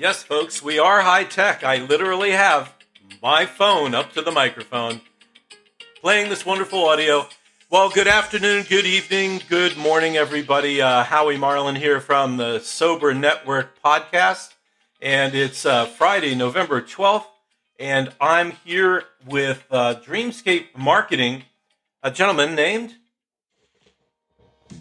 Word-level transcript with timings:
Yes, 0.00 0.22
folks, 0.22 0.62
we 0.62 0.78
are 0.78 1.00
high 1.00 1.24
tech. 1.24 1.64
I 1.64 1.78
literally 1.78 2.30
have 2.30 2.72
my 3.20 3.46
phone 3.46 3.96
up 3.96 4.12
to 4.12 4.22
the 4.22 4.30
microphone 4.30 5.00
playing 6.00 6.30
this 6.30 6.46
wonderful 6.46 6.84
audio. 6.86 7.26
Well, 7.68 7.90
good 7.90 8.06
afternoon, 8.06 8.64
good 8.68 8.86
evening, 8.86 9.42
good 9.48 9.76
morning, 9.76 10.16
everybody. 10.16 10.80
Uh, 10.80 11.02
Howie 11.02 11.36
Marlin 11.36 11.74
here 11.74 11.98
from 11.98 12.36
the 12.36 12.60
Sober 12.60 13.12
Network 13.12 13.82
podcast. 13.82 14.54
And 15.02 15.34
it's 15.34 15.66
uh, 15.66 15.86
Friday, 15.86 16.36
November 16.36 16.80
12th. 16.80 17.26
And 17.80 18.12
I'm 18.20 18.52
here 18.64 19.02
with 19.26 19.64
uh, 19.68 19.96
Dreamscape 19.96 20.76
Marketing, 20.76 21.42
a 22.04 22.12
gentleman 22.12 22.54
named 22.54 22.94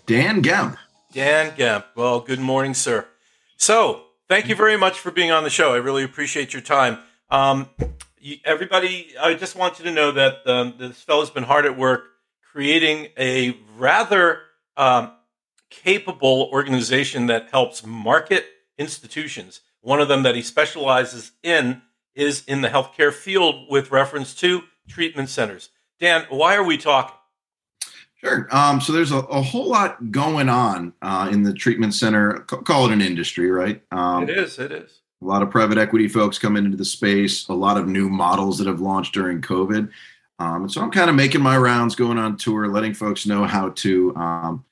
Dan 0.05 0.43
Gemp. 0.43 0.77
Dan 1.11 1.55
Gemp. 1.57 1.85
Well, 1.95 2.19
good 2.19 2.39
morning, 2.39 2.75
sir. 2.75 3.07
So, 3.57 4.03
thank 4.29 4.47
you 4.47 4.55
very 4.55 4.77
much 4.77 4.99
for 4.99 5.11
being 5.11 5.31
on 5.31 5.43
the 5.43 5.49
show. 5.49 5.73
I 5.73 5.77
really 5.77 6.03
appreciate 6.03 6.53
your 6.53 6.61
time. 6.61 6.99
Um, 7.29 7.69
everybody, 8.45 9.13
I 9.19 9.33
just 9.33 9.55
want 9.55 9.79
you 9.79 9.85
to 9.85 9.91
know 9.91 10.11
that 10.11 10.45
um, 10.45 10.75
this 10.77 11.01
fellow's 11.01 11.29
been 11.29 11.43
hard 11.43 11.65
at 11.65 11.77
work 11.77 12.03
creating 12.51 13.09
a 13.17 13.55
rather 13.77 14.39
um, 14.77 15.11
capable 15.69 16.49
organization 16.51 17.27
that 17.27 17.49
helps 17.51 17.85
market 17.85 18.45
institutions. 18.77 19.61
One 19.81 20.01
of 20.01 20.07
them 20.07 20.23
that 20.23 20.35
he 20.35 20.41
specializes 20.41 21.31
in 21.43 21.81
is 22.15 22.43
in 22.47 22.61
the 22.61 22.69
healthcare 22.69 23.13
field 23.13 23.67
with 23.69 23.91
reference 23.91 24.33
to 24.35 24.63
treatment 24.87 25.29
centers. 25.29 25.69
Dan, 25.99 26.25
why 26.29 26.55
are 26.55 26.63
we 26.63 26.77
talking? 26.77 27.15
Sure. 28.27 28.47
Um, 28.51 28.81
so 28.81 28.93
there's 28.93 29.11
a, 29.11 29.17
a, 29.17 29.41
whole 29.41 29.69
lot 29.69 30.11
going 30.11 30.49
on 30.49 30.93
uh, 31.01 31.29
in 31.31 31.43
the 31.43 31.53
treatment 31.53 31.93
center. 31.93 32.39
Call 32.41 32.85
it 32.85 32.93
an 32.93 33.01
industry, 33.01 33.49
right? 33.49 33.81
Um, 33.91 34.23
it 34.23 34.29
is. 34.29 34.59
It 34.59 34.71
is. 34.71 34.99
A 35.21 35.25
lot 35.25 35.41
of 35.41 35.49
private 35.49 35.77
equity 35.77 36.07
folks 36.07 36.37
coming 36.37 36.65
into 36.65 36.77
the 36.77 36.85
space. 36.85 37.47
A 37.47 37.53
lot 37.53 37.77
of 37.77 37.87
new 37.87 38.09
models 38.09 38.57
that 38.59 38.67
have 38.67 38.81
launched 38.81 39.13
during 39.13 39.41
COVID. 39.41 39.89
Um, 40.39 40.63
and 40.63 40.71
so 40.71 40.81
I'm 40.81 40.91
kind 40.91 41.09
of 41.09 41.15
making 41.15 41.41
my 41.41 41.57
rounds, 41.57 41.95
going 41.95 42.19
on 42.19 42.37
tour, 42.37 42.67
letting 42.67 42.93
folks 42.93 43.25
know 43.25 43.45
how 43.45 43.69
to 43.69 44.15
um, 44.15 44.65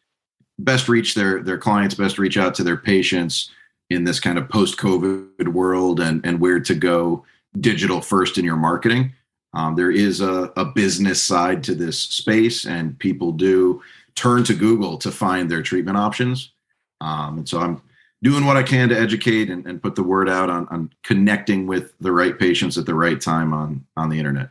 best 0.60 0.88
reach 0.88 1.16
their 1.16 1.42
their 1.42 1.58
clients, 1.58 1.96
best 1.96 2.20
reach 2.20 2.38
out 2.38 2.54
to 2.56 2.64
their 2.64 2.78
patients 2.78 3.50
in 3.90 4.04
this 4.04 4.20
kind 4.20 4.38
of 4.38 4.50
post-COVID 4.50 5.48
world, 5.48 6.00
and 6.00 6.24
and 6.24 6.40
where 6.40 6.60
to 6.60 6.76
go 6.76 7.26
digital 7.60 8.02
first 8.02 8.38
in 8.38 8.46
your 8.46 8.56
marketing. 8.58 9.14
Um, 9.56 9.76
there 9.76 9.92
is 9.92 10.20
a, 10.20 10.52
a, 10.58 10.66
business 10.66 11.22
side 11.24 11.64
to 11.64 11.76
this 11.76 11.98
space, 11.98 12.66
and 12.66 13.00
people 13.00 13.32
do 13.32 13.82
turn 14.14 14.44
to 14.44 14.54
Google 14.54 14.98
to 14.98 15.12
find 15.12 15.50
their 15.50 15.62
treatment 15.62 15.98
options. 15.98 16.52
Um, 17.00 17.38
and 17.38 17.50
so 17.50 17.60
I'm 17.62 17.82
doing 18.22 18.46
what 18.46 18.58
I 18.58 18.64
can 18.64 18.90
to 18.90 19.00
educate 19.00 19.50
and, 19.50 19.66
and 19.66 19.82
put 19.82 19.96
the 19.96 20.04
word 20.04 20.28
out 20.28 20.50
on, 20.50 20.68
on, 20.70 20.92
connecting 21.04 21.68
with 21.68 21.94
the 22.02 22.12
right 22.12 22.38
patients 22.38 22.78
at 22.78 22.86
the 22.86 22.96
right 22.96 23.20
time 23.20 23.54
on 23.54 23.86
on 23.96 24.10
the 24.10 24.20
internet. 24.20 24.50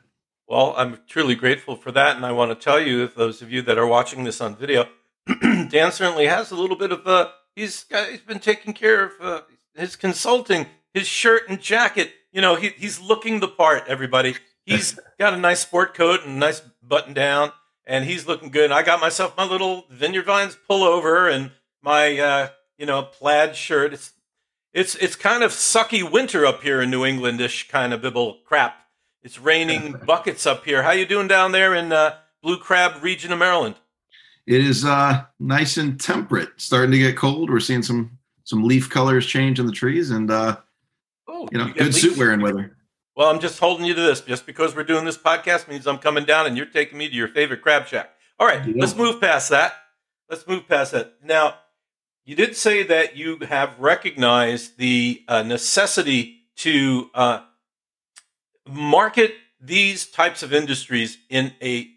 Well, 0.48 0.74
I'm 0.76 0.98
truly 1.06 1.34
grateful 1.34 1.76
for 1.76 1.92
that, 1.92 2.16
and 2.16 2.24
I 2.24 2.32
want 2.32 2.50
to 2.50 2.64
tell 2.64 2.80
you, 2.80 3.02
if 3.02 3.14
those 3.14 3.42
of 3.42 3.52
you 3.52 3.62
that 3.62 3.78
are 3.78 3.86
watching 3.86 4.24
this 4.24 4.40
on 4.40 4.56
video, 4.56 4.88
Dan 5.42 5.92
certainly 5.92 6.26
has 6.26 6.50
a 6.50 6.54
little 6.54 6.76
bit 6.76 6.92
of 6.92 7.06
uh, 7.06 7.28
he's 7.54 7.84
he's 8.10 8.20
been 8.20 8.40
taking 8.40 8.72
care 8.72 9.04
of 9.04 9.12
uh, 9.20 9.40
his 9.74 9.96
consulting, 9.96 10.66
his 10.94 11.06
shirt 11.06 11.48
and 11.48 11.60
jacket. 11.60 12.12
You 12.32 12.40
know, 12.40 12.56
he, 12.56 12.70
he's 12.70 13.00
looking 13.00 13.40
the 13.40 13.48
part. 13.48 13.84
Everybody, 13.86 14.36
he's 14.64 14.98
got 15.18 15.34
a 15.34 15.38
nice 15.38 15.60
sport 15.60 15.94
coat 15.94 16.20
and 16.24 16.36
a 16.36 16.38
nice 16.38 16.60
button 16.82 17.14
down, 17.14 17.52
and 17.86 18.04
he's 18.04 18.26
looking 18.26 18.50
good. 18.50 18.64
And 18.64 18.74
I 18.74 18.82
got 18.82 19.00
myself 19.00 19.36
my 19.36 19.44
little 19.44 19.86
Vineyard 19.90 20.26
Vines 20.26 20.56
pullover 20.68 21.32
and 21.32 21.50
my 21.82 22.18
uh, 22.18 22.48
you 22.78 22.86
know 22.86 23.02
plaid 23.02 23.56
shirt. 23.56 23.92
It's 23.92 24.12
it's 24.72 24.94
it's 24.96 25.16
kind 25.16 25.42
of 25.42 25.50
sucky 25.52 26.08
winter 26.08 26.44
up 26.46 26.62
here 26.62 26.82
in 26.82 26.90
New 26.90 27.02
Englandish 27.02 27.68
kind 27.68 27.92
of 27.92 28.02
bibble 28.02 28.38
crap. 28.44 28.76
It's 29.22 29.38
raining 29.38 29.92
buckets 30.06 30.46
up 30.46 30.64
here. 30.64 30.82
How 30.82 30.92
you 30.92 31.06
doing 31.06 31.28
down 31.28 31.52
there 31.52 31.74
in 31.74 31.92
uh, 31.92 32.16
Blue 32.42 32.58
Crab 32.58 33.02
region 33.02 33.32
of 33.32 33.38
Maryland? 33.38 33.76
It 34.46 34.60
is 34.60 34.84
uh, 34.84 35.24
nice 35.40 35.78
and 35.78 35.98
temperate. 35.98 36.50
Starting 36.58 36.90
to 36.90 36.98
get 36.98 37.16
cold. 37.16 37.50
We're 37.50 37.60
seeing 37.60 37.82
some 37.82 38.18
some 38.44 38.64
leaf 38.64 38.90
colors 38.90 39.26
change 39.26 39.58
in 39.58 39.66
the 39.66 39.72
trees, 39.72 40.10
and 40.10 40.30
uh, 40.30 40.56
oh, 41.26 41.48
you 41.50 41.58
know, 41.58 41.66
you 41.66 41.74
good 41.74 41.94
suit 41.94 42.18
wearing 42.18 42.40
weather. 42.40 42.76
Well, 43.16 43.30
I'm 43.30 43.40
just 43.40 43.60
holding 43.60 43.86
you 43.86 43.94
to 43.94 44.00
this. 44.00 44.20
Just 44.20 44.44
because 44.44 44.74
we're 44.74 44.84
doing 44.84 45.04
this 45.04 45.18
podcast 45.18 45.68
means 45.68 45.86
I'm 45.86 45.98
coming 45.98 46.24
down 46.24 46.46
and 46.46 46.56
you're 46.56 46.66
taking 46.66 46.98
me 46.98 47.08
to 47.08 47.14
your 47.14 47.28
favorite 47.28 47.62
crab 47.62 47.86
shack. 47.86 48.10
All 48.38 48.46
right, 48.46 48.66
yeah. 48.66 48.74
let's 48.76 48.96
move 48.96 49.20
past 49.20 49.50
that. 49.50 49.74
Let's 50.28 50.46
move 50.46 50.66
past 50.66 50.92
that. 50.92 51.14
Now, 51.22 51.54
you 52.24 52.34
did 52.34 52.56
say 52.56 52.82
that 52.82 53.16
you 53.16 53.38
have 53.40 53.78
recognized 53.78 54.78
the 54.78 55.22
uh, 55.28 55.42
necessity 55.42 56.40
to 56.56 57.10
uh, 57.14 57.40
market 58.66 59.34
these 59.60 60.06
types 60.06 60.42
of 60.42 60.52
industries 60.52 61.18
in 61.28 61.52
a 61.62 61.90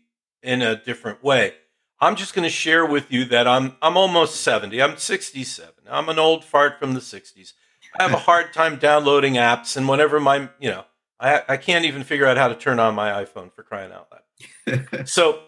in 0.43 0.61
a 0.61 0.75
different 0.75 1.23
way. 1.23 1.53
I'm 1.99 2.15
just 2.15 2.35
going 2.35 2.43
to 2.43 2.49
share 2.49 2.85
with 2.85 3.11
you 3.11 3.25
that 3.25 3.47
I'm 3.47 3.75
I'm 3.81 3.97
almost 3.97 4.41
70. 4.41 4.81
I'm 4.81 4.97
67. 4.97 5.73
I'm 5.89 6.09
an 6.09 6.19
old 6.19 6.43
fart 6.43 6.79
from 6.79 6.93
the 6.93 6.99
60s. 6.99 7.53
I 7.99 8.03
have 8.03 8.13
a 8.13 8.17
hard 8.17 8.53
time 8.53 8.77
downloading 8.77 9.35
apps 9.35 9.75
and 9.75 9.87
whenever 9.87 10.19
my, 10.19 10.49
you 10.59 10.69
know, 10.69 10.85
I, 11.19 11.43
I 11.49 11.57
can't 11.57 11.85
even 11.85 12.03
figure 12.03 12.27
out 12.27 12.37
how 12.37 12.47
to 12.47 12.55
turn 12.55 12.79
on 12.79 12.95
my 12.95 13.23
iPhone 13.23 13.51
for 13.51 13.63
crying 13.63 13.91
out 13.91 14.07
loud. 14.11 15.07
so 15.07 15.41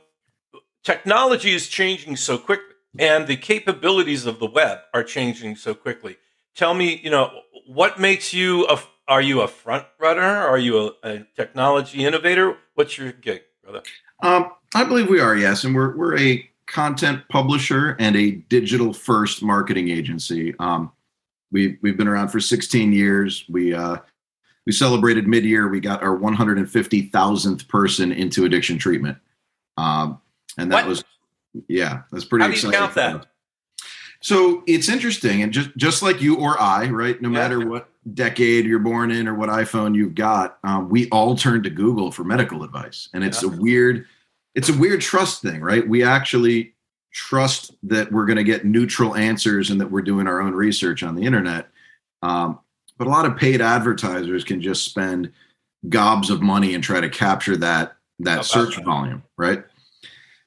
technology 0.83 1.53
is 1.53 1.67
changing 1.67 2.15
so 2.15 2.37
quickly 2.37 2.65
and 2.97 3.27
the 3.27 3.37
capabilities 3.37 4.25
of 4.25 4.39
the 4.39 4.47
web 4.47 4.79
are 4.93 5.03
changing 5.03 5.55
so 5.55 5.73
quickly. 5.73 6.17
Tell 6.55 6.73
me, 6.73 6.99
you 7.03 7.09
know, 7.09 7.41
what 7.67 7.99
makes 7.99 8.33
you 8.33 8.65
a 8.67 8.79
are 9.07 9.21
you 9.21 9.41
a 9.41 9.47
front 9.47 9.85
runner? 9.99 10.21
Are 10.21 10.57
you 10.57 10.77
a, 10.77 10.91
a 11.03 11.25
technology 11.35 12.05
innovator? 12.05 12.57
What's 12.75 12.97
your 12.97 13.11
gig, 13.11 13.41
brother? 13.63 13.81
Um, 14.21 14.51
I 14.75 14.83
believe 14.83 15.09
we 15.09 15.19
are, 15.19 15.35
yes, 15.35 15.63
and 15.63 15.75
we're 15.75 15.95
we're 15.95 16.17
a 16.17 16.47
content 16.67 17.23
publisher 17.29 17.95
and 17.99 18.15
a 18.15 18.31
digital 18.31 18.93
first 18.93 19.41
marketing 19.41 19.89
agency. 19.89 20.53
Um, 20.59 20.91
we 21.51 21.77
we've 21.81 21.97
been 21.97 22.07
around 22.07 22.29
for 22.29 22.39
16 22.39 22.93
years. 22.93 23.45
We 23.49 23.73
uh, 23.73 23.97
we 24.69 24.73
celebrated 24.73 25.27
mid-year. 25.27 25.67
We 25.67 25.79
got 25.79 26.03
our 26.03 26.15
150,000th 26.15 27.67
person 27.67 28.11
into 28.11 28.45
addiction 28.45 28.77
treatment, 28.77 29.17
um, 29.77 30.21
and 30.59 30.71
that 30.71 30.83
what? 30.83 30.89
was 30.89 31.03
yeah, 31.67 32.03
that's 32.11 32.23
pretty. 32.23 32.45
How 32.45 32.51
do 32.51 32.67
you 32.67 32.71
count 32.71 32.93
that? 32.93 33.25
So 34.21 34.61
it's 34.67 34.87
interesting, 34.87 35.41
and 35.41 35.51
just 35.51 35.75
just 35.75 36.03
like 36.03 36.21
you 36.21 36.37
or 36.37 36.61
I, 36.61 36.85
right? 36.85 37.19
No 37.19 37.29
yeah. 37.29 37.39
matter 37.39 37.67
what 37.67 37.89
decade 38.13 38.65
you're 38.65 38.77
born 38.77 39.09
in 39.09 39.27
or 39.27 39.33
what 39.33 39.49
iPhone 39.49 39.95
you've 39.95 40.13
got, 40.13 40.59
um, 40.63 40.87
we 40.87 41.09
all 41.09 41.35
turn 41.35 41.63
to 41.63 41.71
Google 41.71 42.11
for 42.11 42.23
medical 42.23 42.63
advice, 42.63 43.09
and 43.15 43.23
it's 43.23 43.41
yeah. 43.41 43.49
a 43.49 43.59
weird, 43.59 44.05
it's 44.53 44.69
a 44.69 44.77
weird 44.77 45.01
trust 45.01 45.41
thing, 45.41 45.61
right? 45.61 45.87
We 45.87 46.03
actually 46.03 46.75
trust 47.11 47.73
that 47.81 48.11
we're 48.11 48.27
going 48.27 48.37
to 48.37 48.43
get 48.43 48.65
neutral 48.65 49.15
answers 49.15 49.71
and 49.71 49.81
that 49.81 49.89
we're 49.89 50.03
doing 50.03 50.27
our 50.27 50.39
own 50.39 50.53
research 50.53 51.01
on 51.01 51.15
the 51.15 51.23
internet. 51.23 51.69
Um, 52.21 52.59
but 52.99 53.07
a 53.07 53.09
lot 53.09 53.25
of 53.25 53.35
paid 53.35 53.61
advertisers 53.61 54.43
can 54.43 54.61
just 54.61 54.85
spend 54.85 55.31
gobs 55.87 56.29
of 56.29 56.41
money 56.41 56.75
and 56.75 56.83
try 56.83 56.99
to 56.99 57.09
capture 57.09 57.55
that 57.57 57.95
that 58.19 58.45
search 58.45 58.75
that? 58.75 58.85
volume, 58.85 59.23
right? 59.37 59.63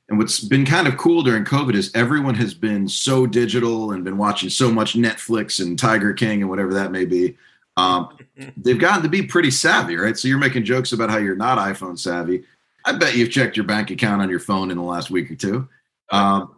And 0.08 0.18
what's 0.18 0.40
been 0.40 0.66
kind 0.66 0.86
of 0.86 0.98
cool 0.98 1.22
during 1.22 1.44
COVID 1.44 1.74
is 1.74 1.90
everyone 1.94 2.34
has 2.34 2.52
been 2.52 2.86
so 2.86 3.26
digital 3.26 3.92
and 3.92 4.04
been 4.04 4.18
watching 4.18 4.50
so 4.50 4.70
much 4.70 4.92
Netflix 4.92 5.58
and 5.58 5.78
Tiger 5.78 6.12
King 6.12 6.42
and 6.42 6.50
whatever 6.50 6.74
that 6.74 6.92
may 6.92 7.06
be. 7.06 7.38
Um, 7.78 8.18
they've 8.58 8.78
gotten 8.78 9.02
to 9.02 9.08
be 9.08 9.22
pretty 9.22 9.50
savvy, 9.50 9.96
right? 9.96 10.18
So 10.18 10.28
you're 10.28 10.38
making 10.38 10.64
jokes 10.64 10.92
about 10.92 11.08
how 11.08 11.16
you're 11.16 11.34
not 11.34 11.56
iPhone 11.56 11.98
savvy. 11.98 12.44
I 12.84 12.92
bet 12.92 13.16
you've 13.16 13.30
checked 13.30 13.56
your 13.56 13.64
bank 13.64 13.90
account 13.90 14.20
on 14.20 14.28
your 14.28 14.40
phone 14.40 14.70
in 14.70 14.76
the 14.76 14.82
last 14.82 15.10
week 15.10 15.30
or 15.30 15.36
two. 15.36 15.66
Um, 16.10 16.54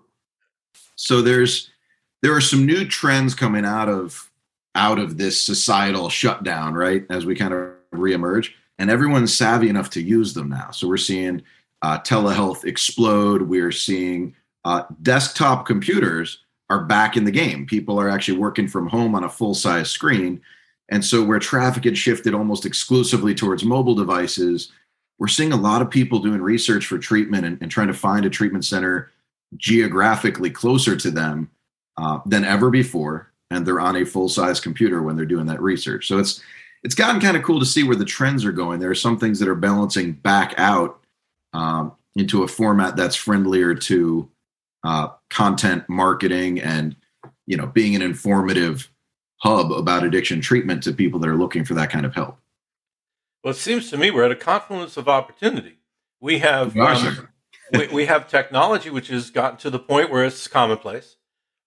so 0.97 1.23
there's 1.23 1.71
there 2.23 2.35
are 2.35 2.41
some 2.41 2.67
new 2.67 2.89
trends 2.89 3.35
coming 3.35 3.65
out 3.65 3.89
of 3.89 4.31
out 4.75 4.99
of 4.99 5.17
this 5.17 5.41
societal 5.41 6.09
shutdown, 6.09 6.75
right? 6.75 7.05
As 7.11 7.25
we 7.25 7.35
kind 7.35 7.55
of 7.55 7.71
reemerge, 7.93 8.51
and 8.79 8.91
everyone's 8.91 9.37
savvy 9.37 9.69
enough 9.69 9.91
to 9.91 10.03
use 10.03 10.35
them 10.35 10.49
now. 10.49 10.71
So 10.71 10.89
we're 10.89 10.97
seeing 10.97 11.43
uh, 11.83 11.99
telehealth 12.01 12.65
explode. 12.65 13.43
We're 13.43 13.73
seeing 13.73 14.35
uh, 14.65 14.85
desktop 15.03 15.67
computers 15.67 16.39
are 16.71 16.85
back 16.85 17.17
in 17.17 17.25
the 17.25 17.31
game. 17.31 17.67
People 17.67 18.01
are 18.01 18.09
actually 18.09 18.39
working 18.39 18.67
from 18.67 18.89
home 18.89 19.15
on 19.15 19.25
a 19.25 19.29
full 19.29 19.55
size 19.55 19.91
screen. 19.91 20.41
And 20.89 21.05
so, 21.05 21.25
where 21.25 21.39
traffic 21.39 21.85
had 21.85 21.97
shifted 21.97 22.35
almost 22.35 22.67
exclusively 22.67 23.35
towards 23.35 23.65
mobile 23.65 23.95
devices, 23.95 24.71
we're 25.19 25.29
seeing 25.29 25.53
a 25.53 25.57
lot 25.57 25.83
of 25.83 25.91
people 25.91 26.19
doing 26.19 26.43
research 26.43 26.87
for 26.87 26.99
treatment 26.99 27.47
and, 27.47 27.59
and 27.63 27.71
trying 27.71 27.89
to 27.89 27.95
find 27.95 28.27
a 28.27 28.31
treatment 28.31 28.65
center 28.65 29.11
geographically 29.57 30.51
closer 30.51 30.97
to 30.97 31.11
them 31.11 31.51
uh, 31.97 32.19
than 32.27 32.45
ever 32.45 32.71
before 32.71 33.31
and 33.51 33.67
they're 33.67 33.81
on 33.81 33.97
a 33.97 34.05
full 34.05 34.29
size 34.29 34.61
computer 34.61 35.03
when 35.03 35.17
they're 35.17 35.25
doing 35.25 35.47
that 35.47 35.63
research. 35.63 36.07
So 36.07 36.19
it's 36.19 36.43
it's 36.83 36.95
gotten 36.95 37.21
kind 37.21 37.37
of 37.37 37.43
cool 37.43 37.61
to 37.61 37.67
see 37.67 37.83
where 37.83 37.97
the 37.97 38.05
trends 38.05 38.45
are 38.45 38.53
going. 38.53 38.79
There 38.79 38.91
are 38.91 38.95
some 38.95 39.19
things 39.19 39.39
that 39.39 39.49
are 39.49 39.55
balancing 39.55 40.13
back 40.13 40.55
out 40.59 41.01
um, 41.55 41.93
into 42.15 42.43
a 42.43 42.49
format 42.49 42.97
that's 42.97 43.17
friendlier 43.17 43.75
to 43.75 44.31
uh, 44.85 45.09
content 45.31 45.89
marketing 45.89 46.61
and 46.61 46.95
you 47.47 47.57
know 47.57 47.67
being 47.67 47.95
an 47.95 48.03
informative 48.03 48.91
hub 49.39 49.73
about 49.73 50.05
addiction 50.05 50.41
treatment 50.41 50.83
to 50.83 50.93
people 50.93 51.21
that 51.21 51.29
are 51.29 51.37
looking 51.37 51.65
for 51.65 51.75
that 51.75 51.91
kind 51.91 52.07
of 52.07 52.15
help. 52.15 52.39
Well, 53.43 53.53
it 53.53 53.57
seems 53.57 53.91
to 53.91 53.97
me 53.97 54.11
we're 54.11 54.25
at 54.25 54.31
a 54.31 54.37
confluence 54.37 54.97
of 54.97 55.09
opportunity. 55.09 55.79
We 56.21 56.39
have 56.39 56.77
um, 56.77 57.29
we, 57.73 57.89
we, 57.89 58.07
have 58.07 58.29
technology 58.29 58.89
which 58.89 59.09
has 59.09 59.31
gotten 59.31 59.59
to 59.59 59.71
the 59.71 59.79
point 59.79 60.11
where 60.11 60.25
it's 60.25 60.49
commonplace. 60.49 61.17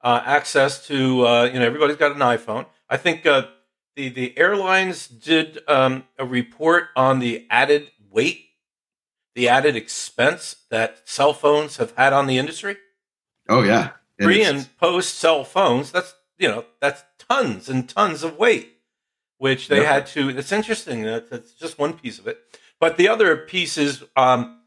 Uh, 0.01 0.21
access 0.25 0.85
to 0.87 1.25
uh, 1.25 1.43
you 1.45 1.59
know 1.59 1.65
everybody's 1.65 1.97
got 1.97 2.11
an 2.11 2.19
iPhone. 2.19 2.65
I 2.89 2.97
think 2.97 3.25
uh, 3.25 3.47
the 3.95 4.09
the 4.09 4.37
airlines 4.37 5.07
did 5.07 5.59
um, 5.67 6.03
a 6.19 6.25
report 6.25 6.89
on 6.95 7.19
the 7.19 7.47
added 7.49 7.91
weight, 8.11 8.45
the 9.33 9.49
added 9.49 9.75
expense 9.75 10.55
that 10.69 11.01
cell 11.09 11.33
phones 11.33 11.77
have 11.77 11.93
had 11.95 12.13
on 12.13 12.27
the 12.27 12.37
industry. 12.37 12.77
Oh 13.49 13.63
yeah, 13.63 13.91
pre 14.19 14.43
and 14.43 14.69
post 14.77 15.15
cell 15.15 15.43
phones. 15.43 15.91
That's 15.91 16.13
you 16.37 16.47
know 16.47 16.65
that's 16.79 17.03
tons 17.17 17.67
and 17.67 17.89
tons 17.89 18.23
of 18.23 18.37
weight, 18.37 18.77
which 19.39 19.67
they 19.67 19.77
yep. 19.77 19.85
had 19.85 20.07
to. 20.07 20.29
It's 20.29 20.51
interesting. 20.51 21.01
That, 21.03 21.29
that's 21.29 21.53
just 21.53 21.79
one 21.79 21.93
piece 21.93 22.19
of 22.19 22.27
it. 22.27 22.39
But 22.79 22.97
the 22.97 23.07
other 23.07 23.35
piece 23.35 23.77
is 23.77 24.03
um, 24.15 24.59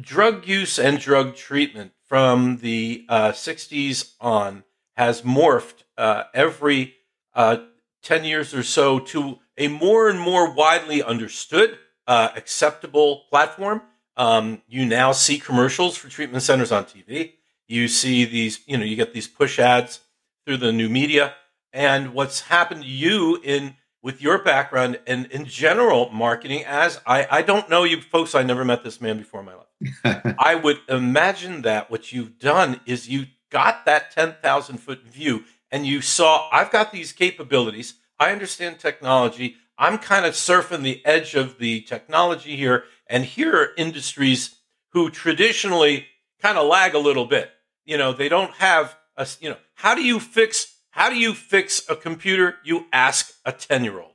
drug 0.00 0.46
use 0.46 0.78
and 0.78 0.98
drug 0.98 1.36
treatment 1.36 1.92
from 2.12 2.58
the 2.58 3.06
uh, 3.08 3.32
60s 3.32 4.16
on 4.20 4.64
has 4.98 5.22
morphed 5.22 5.84
uh, 5.96 6.24
every 6.34 6.94
uh, 7.34 7.56
10 8.02 8.24
years 8.24 8.52
or 8.52 8.62
so 8.62 8.98
to 8.98 9.38
a 9.56 9.68
more 9.68 10.10
and 10.10 10.20
more 10.20 10.52
widely 10.52 11.02
understood, 11.02 11.78
uh, 12.06 12.28
acceptable 12.36 13.22
platform. 13.30 13.80
Um, 14.18 14.60
you 14.68 14.84
now 14.84 15.12
see 15.12 15.38
commercials 15.38 15.96
for 15.96 16.10
treatment 16.10 16.42
centers 16.42 16.70
on 16.70 16.84
TV. 16.84 17.32
You 17.66 17.88
see 17.88 18.26
these, 18.26 18.60
you 18.66 18.76
know, 18.76 18.84
you 18.84 18.94
get 18.94 19.14
these 19.14 19.26
push 19.26 19.58
ads 19.58 20.00
through 20.44 20.58
the 20.58 20.70
new 20.70 20.90
media. 20.90 21.32
And 21.72 22.12
what's 22.12 22.42
happened 22.42 22.82
to 22.82 22.88
you 22.90 23.40
in 23.42 23.74
with 24.02 24.20
your 24.20 24.42
background 24.42 24.98
and 25.06 25.26
in 25.26 25.44
general 25.44 26.10
marketing 26.10 26.64
as 26.64 27.00
I, 27.06 27.26
I 27.30 27.42
don't 27.42 27.70
know 27.70 27.84
you 27.84 28.00
folks 28.00 28.34
i 28.34 28.42
never 28.42 28.64
met 28.64 28.84
this 28.84 29.00
man 29.00 29.18
before 29.18 29.40
in 29.40 29.46
my 29.46 29.54
life. 29.54 30.34
I 30.38 30.54
would 30.56 30.80
imagine 30.88 31.62
that 31.62 31.90
what 31.90 32.12
you've 32.12 32.38
done 32.38 32.80
is 32.86 33.08
you 33.08 33.26
got 33.50 33.84
that 33.86 34.10
10000 34.10 34.78
foot 34.78 35.04
view 35.04 35.44
and 35.70 35.86
you 35.86 36.00
saw 36.00 36.48
i've 36.50 36.70
got 36.70 36.92
these 36.92 37.12
capabilities. 37.12 37.94
I 38.18 38.30
understand 38.30 38.78
technology. 38.78 39.56
I'm 39.78 39.98
kind 39.98 40.24
of 40.24 40.34
surfing 40.34 40.82
the 40.82 41.04
edge 41.04 41.34
of 41.34 41.58
the 41.58 41.80
technology 41.80 42.56
here. 42.56 42.84
And 43.08 43.24
here 43.24 43.56
are 43.56 43.70
industries 43.76 44.56
who 44.90 45.10
traditionally 45.10 46.06
kind 46.40 46.56
of 46.56 46.68
lag 46.68 46.94
a 46.94 47.00
little 47.00 47.24
bit. 47.24 47.50
You 47.84 47.98
know 47.98 48.12
they 48.12 48.28
don't 48.28 48.52
have 48.54 48.96
a 49.16 49.26
you 49.40 49.50
know 49.50 49.56
how 49.74 49.94
do 49.94 50.02
you 50.02 50.20
fix 50.20 50.71
how 50.92 51.08
do 51.08 51.16
you 51.16 51.34
fix 51.34 51.82
a 51.88 51.96
computer? 51.96 52.56
You 52.64 52.84
ask 52.92 53.34
a 53.44 53.52
10 53.52 53.82
year 53.82 53.98
old. 53.98 54.12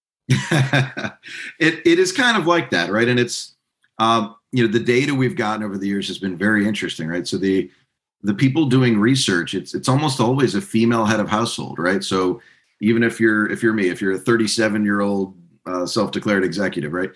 it, 0.28 1.82
it 1.84 1.98
is 1.98 2.12
kind 2.12 2.36
of 2.36 2.46
like 2.46 2.70
that, 2.70 2.90
right? 2.90 3.08
And 3.08 3.18
it's, 3.18 3.56
um, 3.98 4.36
you 4.52 4.64
know, 4.64 4.72
the 4.72 4.78
data 4.78 5.12
we've 5.12 5.34
gotten 5.34 5.64
over 5.64 5.76
the 5.76 5.88
years 5.88 6.06
has 6.06 6.18
been 6.18 6.38
very 6.38 6.66
interesting, 6.66 7.08
right? 7.08 7.26
So 7.26 7.36
the, 7.36 7.68
the 8.22 8.32
people 8.32 8.66
doing 8.66 8.98
research, 8.98 9.54
it's, 9.54 9.74
it's 9.74 9.88
almost 9.88 10.20
always 10.20 10.54
a 10.54 10.60
female 10.60 11.04
head 11.04 11.18
of 11.18 11.28
household, 11.28 11.80
right? 11.80 12.02
So 12.02 12.40
even 12.80 13.02
if 13.02 13.18
you're, 13.18 13.50
if 13.50 13.60
you're 13.60 13.72
me, 13.72 13.88
if 13.88 14.00
you're 14.00 14.12
a 14.12 14.18
37 14.18 14.84
year 14.84 15.00
old 15.00 15.34
uh, 15.66 15.84
self-declared 15.84 16.44
executive, 16.44 16.92
right? 16.92 17.10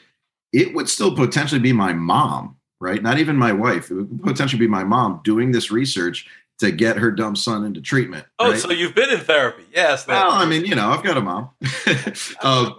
It 0.53 0.75
would 0.75 0.89
still 0.89 1.15
potentially 1.15 1.61
be 1.61 1.73
my 1.73 1.93
mom, 1.93 2.57
right? 2.81 3.01
Not 3.01 3.19
even 3.19 3.37
my 3.37 3.53
wife. 3.53 3.93
It 3.93 3.95
would 3.95 4.23
potentially 4.25 4.59
be 4.59 4.69
my 4.69 4.83
mom 4.83 5.21
doing 5.23 5.53
this 5.53 5.71
research 5.71 6.27
to 6.59 6.71
get 6.71 6.97
her 6.97 7.11
dumb 7.11 7.37
son 7.37 7.65
into 7.65 7.81
treatment. 7.81 8.27
Oh, 8.39 8.51
right? 8.51 8.61
so 8.61 8.71
you've 8.71 8.95
been 8.95 9.11
in 9.11 9.21
therapy? 9.21 9.65
Yes. 9.73 10.07
Well, 10.07 10.31
I 10.31 10.47
mean, 10.47 10.65
you 10.65 10.75
know, 10.75 10.91
I've 10.91 11.03
got 11.03 11.17
a 11.17 11.21
mom. 11.21 11.51
uh, 12.43 12.71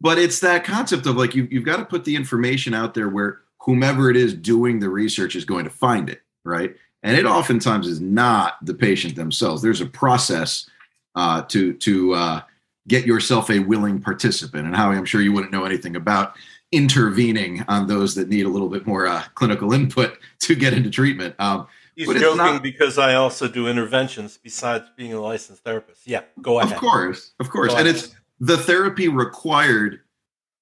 but 0.00 0.18
it's 0.18 0.40
that 0.40 0.64
concept 0.64 1.06
of 1.06 1.16
like 1.16 1.34
you, 1.34 1.48
you've 1.50 1.64
got 1.64 1.78
to 1.78 1.84
put 1.84 2.04
the 2.04 2.16
information 2.16 2.74
out 2.74 2.94
there 2.94 3.08
where 3.08 3.40
whomever 3.60 4.10
it 4.10 4.16
is 4.16 4.34
doing 4.34 4.78
the 4.78 4.90
research 4.90 5.34
is 5.34 5.44
going 5.44 5.64
to 5.64 5.70
find 5.70 6.10
it, 6.10 6.20
right? 6.44 6.76
And 7.02 7.16
it 7.16 7.24
oftentimes 7.24 7.86
is 7.86 8.00
not 8.00 8.54
the 8.62 8.74
patient 8.74 9.16
themselves. 9.16 9.62
There's 9.62 9.80
a 9.80 9.86
process 9.86 10.68
uh, 11.14 11.42
to 11.42 11.74
to 11.74 12.14
uh, 12.14 12.40
get 12.88 13.06
yourself 13.06 13.50
a 13.50 13.60
willing 13.60 14.00
participant. 14.00 14.66
And 14.66 14.76
Howie, 14.76 14.96
I'm 14.96 15.04
sure 15.04 15.22
you 15.22 15.32
wouldn't 15.32 15.52
know 15.52 15.64
anything 15.64 15.96
about 15.96 16.36
intervening 16.72 17.64
on 17.68 17.86
those 17.86 18.14
that 18.16 18.28
need 18.28 18.46
a 18.46 18.48
little 18.48 18.68
bit 18.68 18.86
more 18.86 19.06
uh, 19.06 19.22
clinical 19.34 19.72
input 19.72 20.18
to 20.40 20.54
get 20.54 20.72
into 20.72 20.90
treatment. 20.90 21.34
Um, 21.38 21.66
He's 21.96 22.08
but 22.08 22.16
joking 22.16 22.38
not, 22.38 22.62
because 22.62 22.98
I 22.98 23.14
also 23.14 23.46
do 23.46 23.68
interventions 23.68 24.36
besides 24.36 24.86
being 24.96 25.12
a 25.12 25.20
licensed 25.20 25.62
therapist. 25.62 26.06
Yeah, 26.06 26.22
go 26.42 26.58
ahead. 26.58 26.72
Of 26.72 26.78
course, 26.78 27.32
of 27.40 27.50
course, 27.50 27.72
go 27.72 27.78
and 27.78 27.88
ahead. 27.88 28.02
it's 28.02 28.14
the 28.40 28.56
therapy 28.56 29.08
required 29.08 30.00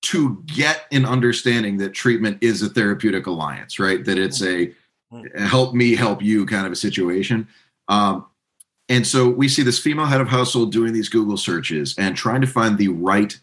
to 0.03 0.43
get 0.47 0.83
an 0.93 1.07
understanding 1.07 1.79
that 1.79 1.91
treatment 1.91 2.39
is 2.41 2.61
a 2.63 2.69
therapeutic 2.69 3.27
alliance, 3.27 3.79
right? 3.79 4.05
That 4.05 4.19
it's 4.19 4.43
a 4.43 4.73
mm-hmm. 5.13 5.45
help 5.45 5.75
me 5.75 5.95
help 5.95 6.23
you 6.23 6.45
kind 6.45 6.67
of 6.67 6.73
a 6.73 6.77
situation. 6.77 7.49
Um, 7.89 8.27
and 8.89 9.07
so 9.07 9.29
we 9.29 9.49
see 9.49 9.63
this 9.63 9.79
female 9.79 10.07
head 10.07 10.21
of 10.21 10.29
household 10.29 10.73
doing 10.73 10.93
these 10.93 11.09
Google 11.09 11.37
searches 11.37 11.95
and 11.99 12.17
trying 12.17 12.41
to 12.43 12.47
find 12.47 12.77
the 12.77 12.89
right 12.89 13.39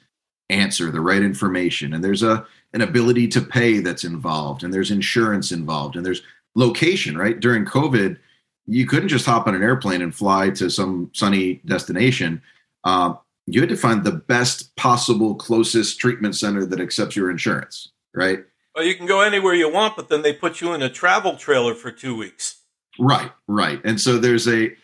answer, 0.50 0.92
the 0.92 1.02
right 1.02 1.24
information. 1.24 1.94
And 1.94 2.04
there's 2.04 2.24
a 2.24 2.46
an 2.74 2.82
ability 2.82 3.28
to 3.28 3.42
pay 3.42 3.80
that's 3.80 4.04
involved, 4.04 4.64
and 4.64 4.72
there's 4.72 4.92
insurance 4.92 5.52
involved, 5.52 5.96
and 5.96 6.06
there's 6.06 6.22
location, 6.60 7.18
right? 7.18 7.40
During 7.40 7.66
COVID, 7.66 8.18
you 8.68 8.86
couldn't 8.86 9.10
just 9.10 9.26
hop 9.26 9.48
on 9.48 9.56
an 9.56 9.64
airplane 9.64 10.02
and 10.02 10.14
fly 10.14 10.50
to 10.52 10.70
some 10.70 11.10
sunny 11.14 11.62
destination. 11.66 12.42
Uh, 12.84 13.14
you 13.48 13.62
had 13.62 13.70
to 13.70 13.78
find 13.78 14.04
the 14.04 14.12
best 14.12 14.76
possible, 14.76 15.34
closest 15.36 16.00
treatment 16.00 16.36
center 16.36 16.66
that 16.66 16.80
accepts 16.80 17.16
your 17.16 17.32
insurance, 17.32 17.92
right? 18.14 18.44
Well, 18.76 18.86
you 18.86 18.94
can 18.94 19.08
go 19.08 19.22
anywhere 19.22 19.56
you 19.56 19.72
want, 19.72 19.96
but 19.96 20.10
then 20.10 20.22
they 20.22 20.34
put 20.34 20.62
you 20.62 20.74
in 20.74 20.84
a 20.84 20.90
travel 20.90 21.36
trailer 21.36 21.74
for 21.74 21.92
two 21.92 22.16
weeks. 22.16 22.58
Right, 23.00 23.32
right. 23.48 23.82
And 23.84 24.00
so 24.00 24.18
there's 24.18 24.48
a 24.48 24.76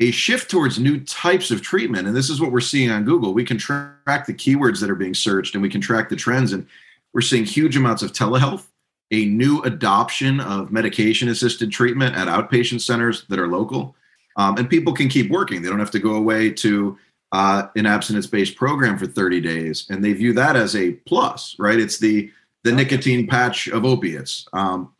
a 0.00 0.10
shift 0.10 0.50
towards 0.50 0.80
new 0.80 0.98
types 1.00 1.52
of 1.52 1.62
treatment, 1.62 2.08
and 2.08 2.16
this 2.16 2.28
is 2.28 2.40
what 2.40 2.50
we're 2.50 2.60
seeing 2.60 2.90
on 2.90 3.04
Google. 3.04 3.32
We 3.32 3.44
can 3.44 3.56
track 3.56 4.26
the 4.26 4.34
keywords 4.34 4.80
that 4.80 4.90
are 4.90 4.96
being 4.96 5.14
searched, 5.14 5.54
and 5.54 5.62
we 5.62 5.70
can 5.70 5.80
track 5.80 6.08
the 6.08 6.16
trends, 6.16 6.52
and 6.52 6.66
we're 7.14 7.20
seeing 7.20 7.44
huge 7.44 7.76
amounts 7.76 8.02
of 8.02 8.12
telehealth 8.12 8.66
a 9.14 9.26
new 9.26 9.62
adoption 9.62 10.40
of 10.40 10.72
medication 10.72 11.28
assisted 11.28 11.70
treatment 11.70 12.16
at 12.16 12.26
outpatient 12.26 12.80
centers 12.80 13.24
that 13.28 13.38
are 13.38 13.46
local. 13.46 13.94
Um, 14.36 14.56
and 14.58 14.68
people 14.68 14.92
can 14.92 15.08
keep 15.08 15.30
working. 15.30 15.62
They 15.62 15.68
don't 15.68 15.78
have 15.78 15.92
to 15.92 16.00
go 16.00 16.14
away 16.16 16.50
to 16.50 16.98
uh, 17.30 17.68
an 17.76 17.86
abstinence 17.86 18.26
based 18.26 18.56
program 18.56 18.98
for 18.98 19.06
30 19.06 19.40
days. 19.40 19.86
And 19.88 20.04
they 20.04 20.12
view 20.12 20.32
that 20.32 20.56
as 20.56 20.74
a 20.74 20.92
plus, 21.06 21.54
right? 21.60 21.78
It's 21.78 21.98
the, 21.98 22.30
the 22.64 22.72
nicotine 22.72 23.28
patch 23.28 23.68
of 23.68 23.84
opiates. 23.84 24.48
Um, 24.52 24.92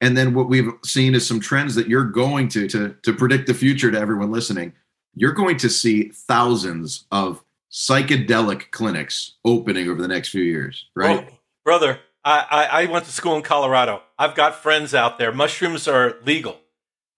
and 0.00 0.16
then 0.16 0.32
what 0.32 0.48
we've 0.48 0.72
seen 0.82 1.14
is 1.14 1.26
some 1.26 1.40
trends 1.40 1.74
that 1.74 1.88
you're 1.88 2.04
going 2.04 2.48
to, 2.48 2.66
to, 2.68 2.96
to 3.02 3.12
predict 3.12 3.46
the 3.48 3.54
future 3.54 3.90
to 3.90 4.00
everyone 4.00 4.30
listening. 4.30 4.72
You're 5.14 5.32
going 5.32 5.58
to 5.58 5.68
see 5.68 6.08
thousands 6.08 7.04
of 7.12 7.44
psychedelic 7.70 8.70
clinics 8.70 9.34
opening 9.44 9.90
over 9.90 10.00
the 10.00 10.08
next 10.08 10.30
few 10.30 10.42
years, 10.42 10.86
right? 10.96 11.28
Oh, 11.30 11.36
brother, 11.64 12.00
I, 12.24 12.68
I, 12.70 12.86
went 12.86 13.06
to 13.06 13.12
school 13.12 13.34
in 13.36 13.42
Colorado. 13.42 14.02
I've 14.18 14.34
got 14.34 14.54
friends 14.56 14.94
out 14.94 15.18
there. 15.18 15.32
Mushrooms 15.32 15.88
are 15.88 16.16
legal. 16.24 16.60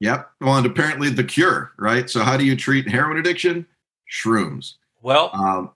Yep. 0.00 0.30
Well, 0.40 0.56
and 0.56 0.66
apparently 0.66 1.10
the 1.10 1.24
cure, 1.24 1.72
right? 1.78 2.08
So 2.08 2.22
how 2.22 2.36
do 2.36 2.44
you 2.44 2.56
treat 2.56 2.88
heroin 2.88 3.18
addiction? 3.18 3.66
Shrooms. 4.10 4.74
Well, 5.00 5.30
um, 5.34 5.70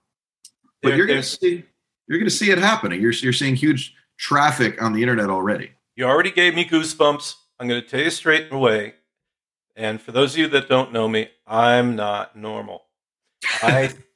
but 0.81 0.89
there, 0.89 0.97
you're 0.97 1.07
going 1.07 1.21
to 1.21 1.27
see 1.27 1.63
you're 2.07 2.19
going 2.19 2.29
to 2.29 2.35
see 2.35 2.51
it 2.51 2.57
happening. 2.57 3.01
You're 3.01 3.11
you're 3.13 3.33
seeing 3.33 3.55
huge 3.55 3.95
traffic 4.17 4.81
on 4.81 4.93
the 4.93 5.01
internet 5.01 5.29
already. 5.29 5.71
You 5.95 6.05
already 6.05 6.31
gave 6.31 6.55
me 6.55 6.65
goosebumps. 6.65 7.35
I'm 7.59 7.67
going 7.67 7.81
to 7.81 7.87
tell 7.87 8.01
you 8.01 8.09
straight 8.09 8.51
away. 8.51 8.95
And 9.75 10.01
for 10.01 10.11
those 10.11 10.33
of 10.33 10.39
you 10.39 10.47
that 10.49 10.69
don't 10.69 10.91
know 10.91 11.07
me, 11.07 11.29
I'm 11.45 11.95
not 11.95 12.35
normal. 12.35 12.85
I 13.61 13.93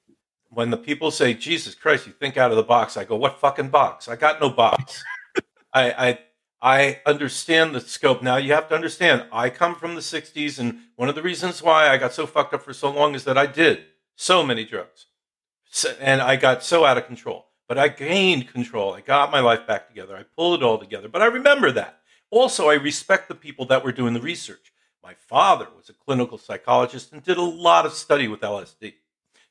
when 0.51 0.69
the 0.69 0.77
people 0.77 1.11
say, 1.11 1.33
Jesus 1.33 1.75
Christ, 1.75 2.05
you 2.05 2.13
think 2.13 2.37
out 2.37 2.51
of 2.51 2.57
the 2.57 2.63
box, 2.63 2.97
I 2.97 3.05
go, 3.05 3.15
what 3.15 3.39
fucking 3.39 3.69
box? 3.69 4.07
I 4.09 4.17
got 4.17 4.41
no 4.41 4.49
box. 4.49 5.01
I, 5.73 5.91
I, 5.91 6.19
I 6.61 7.01
understand 7.05 7.73
the 7.73 7.79
scope. 7.79 8.21
Now 8.21 8.35
you 8.35 8.53
have 8.53 8.67
to 8.69 8.75
understand, 8.75 9.25
I 9.31 9.49
come 9.49 9.75
from 9.75 9.95
the 9.95 10.01
60s, 10.01 10.59
and 10.59 10.79
one 10.97 11.07
of 11.07 11.15
the 11.15 11.21
reasons 11.21 11.63
why 11.63 11.87
I 11.87 11.97
got 11.97 12.13
so 12.13 12.27
fucked 12.27 12.53
up 12.53 12.63
for 12.63 12.73
so 12.73 12.91
long 12.91 13.15
is 13.15 13.23
that 13.23 13.37
I 13.37 13.45
did 13.45 13.85
so 14.17 14.43
many 14.43 14.65
drugs. 14.65 15.07
So, 15.69 15.95
and 16.01 16.21
I 16.21 16.35
got 16.35 16.63
so 16.63 16.83
out 16.83 16.97
of 16.97 17.07
control. 17.07 17.47
But 17.69 17.77
I 17.77 17.87
gained 17.87 18.49
control. 18.49 18.93
I 18.93 18.99
got 18.99 19.31
my 19.31 19.39
life 19.39 19.65
back 19.65 19.87
together. 19.87 20.17
I 20.17 20.23
pulled 20.23 20.61
it 20.61 20.65
all 20.65 20.77
together. 20.77 21.07
But 21.07 21.21
I 21.21 21.27
remember 21.27 21.71
that. 21.71 22.01
Also, 22.29 22.69
I 22.69 22.73
respect 22.73 23.29
the 23.29 23.35
people 23.35 23.65
that 23.67 23.85
were 23.85 23.93
doing 23.93 24.13
the 24.13 24.19
research. 24.19 24.73
My 25.01 25.13
father 25.13 25.67
was 25.75 25.89
a 25.89 25.93
clinical 25.93 26.37
psychologist 26.37 27.13
and 27.13 27.23
did 27.23 27.37
a 27.37 27.41
lot 27.41 27.85
of 27.85 27.93
study 27.93 28.27
with 28.27 28.41
LSD. 28.41 28.95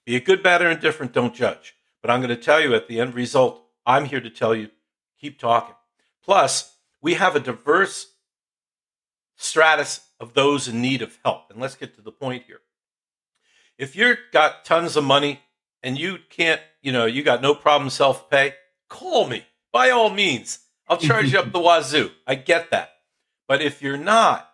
Be 0.06 0.16
it 0.16 0.24
good, 0.24 0.42
bad, 0.42 0.62
or 0.62 0.70
indifferent, 0.70 1.12
don't 1.12 1.34
judge. 1.34 1.74
But 2.02 2.10
I'm 2.10 2.20
going 2.20 2.34
to 2.34 2.42
tell 2.42 2.60
you 2.60 2.74
at 2.74 2.88
the 2.88 3.00
end 3.00 3.14
result, 3.14 3.62
I'm 3.86 4.06
here 4.06 4.20
to 4.20 4.30
tell 4.30 4.54
you 4.54 4.70
keep 5.20 5.38
talking. 5.38 5.74
Plus, 6.24 6.76
we 7.02 7.14
have 7.14 7.36
a 7.36 7.40
diverse 7.40 8.12
stratus 9.36 10.00
of 10.18 10.34
those 10.34 10.68
in 10.68 10.80
need 10.80 11.02
of 11.02 11.18
help. 11.24 11.50
And 11.50 11.60
let's 11.60 11.74
get 11.74 11.94
to 11.96 12.02
the 12.02 12.12
point 12.12 12.44
here. 12.46 12.60
if 13.78 13.96
you've 13.96 14.18
got 14.32 14.64
tons 14.64 14.96
of 14.96 15.04
money 15.04 15.40
and 15.82 15.98
you 15.98 16.18
can't, 16.28 16.60
you 16.82 16.92
know, 16.92 17.06
you 17.06 17.22
got 17.22 17.40
no 17.40 17.54
problem 17.54 17.88
self 17.90 18.28
pay, 18.30 18.54
call 18.88 19.26
me 19.26 19.44
by 19.72 19.90
all 19.90 20.10
means. 20.10 20.60
I'll 20.88 20.98
charge 20.98 21.32
you 21.32 21.38
up 21.38 21.52
the 21.52 21.60
wazoo. 21.60 22.10
I 22.26 22.34
get 22.34 22.70
that. 22.70 22.90
But 23.48 23.62
if 23.62 23.80
you're 23.80 23.96
not, 23.96 24.50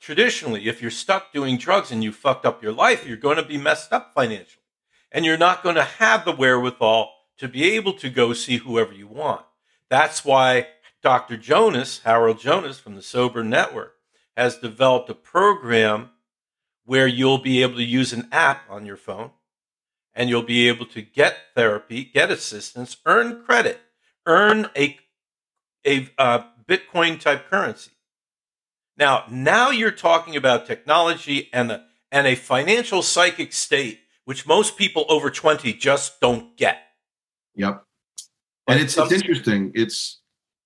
traditionally, 0.00 0.68
if 0.68 0.82
you're 0.82 0.90
stuck 0.90 1.32
doing 1.32 1.56
drugs 1.56 1.90
and 1.90 2.04
you 2.04 2.12
fucked 2.12 2.44
up 2.44 2.62
your 2.62 2.72
life, 2.72 3.06
you're 3.06 3.16
going 3.16 3.36
to 3.36 3.42
be 3.42 3.58
messed 3.58 3.92
up 3.92 4.12
financially. 4.14 4.62
And 5.10 5.24
you're 5.24 5.38
not 5.38 5.62
going 5.62 5.76
to 5.76 5.84
have 5.84 6.24
the 6.24 6.32
wherewithal 6.32 7.12
to 7.38 7.48
be 7.48 7.70
able 7.76 7.94
to 7.94 8.10
go 8.10 8.32
see 8.32 8.58
whoever 8.58 8.92
you 8.92 9.06
want. 9.06 9.42
That's 9.88 10.24
why 10.24 10.68
Dr. 11.02 11.36
Jonas, 11.36 12.00
Harold 12.04 12.40
Jonas 12.40 12.78
from 12.78 12.94
the 12.94 13.02
Sober 13.02 13.42
Network, 13.42 13.94
has 14.36 14.58
developed 14.58 15.08
a 15.10 15.14
program 15.14 16.10
where 16.84 17.06
you'll 17.06 17.38
be 17.38 17.62
able 17.62 17.76
to 17.76 17.84
use 17.84 18.12
an 18.12 18.28
app 18.32 18.62
on 18.70 18.86
your 18.86 18.96
phone 18.96 19.30
and 20.14 20.28
you'll 20.28 20.42
be 20.42 20.68
able 20.68 20.86
to 20.86 21.02
get 21.02 21.36
therapy, 21.54 22.04
get 22.04 22.30
assistance, 22.30 22.96
earn 23.06 23.44
credit, 23.44 23.80
earn 24.26 24.68
a, 24.76 24.98
a 25.86 26.08
uh, 26.18 26.42
Bitcoin 26.66 27.20
type 27.20 27.48
currency. 27.48 27.92
Now, 28.96 29.24
now 29.30 29.70
you're 29.70 29.90
talking 29.92 30.34
about 30.34 30.66
technology 30.66 31.48
and, 31.52 31.70
the, 31.70 31.84
and 32.10 32.26
a 32.26 32.34
financial 32.34 33.02
psychic 33.02 33.52
state, 33.52 34.00
which 34.28 34.46
most 34.46 34.76
people 34.76 35.06
over 35.08 35.30
20 35.30 35.72
just 35.72 36.20
don't 36.20 36.54
get. 36.58 36.76
Yep. 37.54 37.82
And 38.68 38.78
it's, 38.78 38.98
it's 38.98 39.10
interesting. 39.10 39.72
It's 39.74 40.20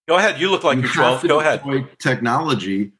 go 0.08 0.16
ahead. 0.16 0.40
You 0.40 0.50
look 0.50 0.64
like 0.64 0.78
you 0.78 0.86
are 0.86 1.20
12. 1.20 1.28
Go 1.28 1.38
ahead. 1.38 1.62
Technology 2.00 2.90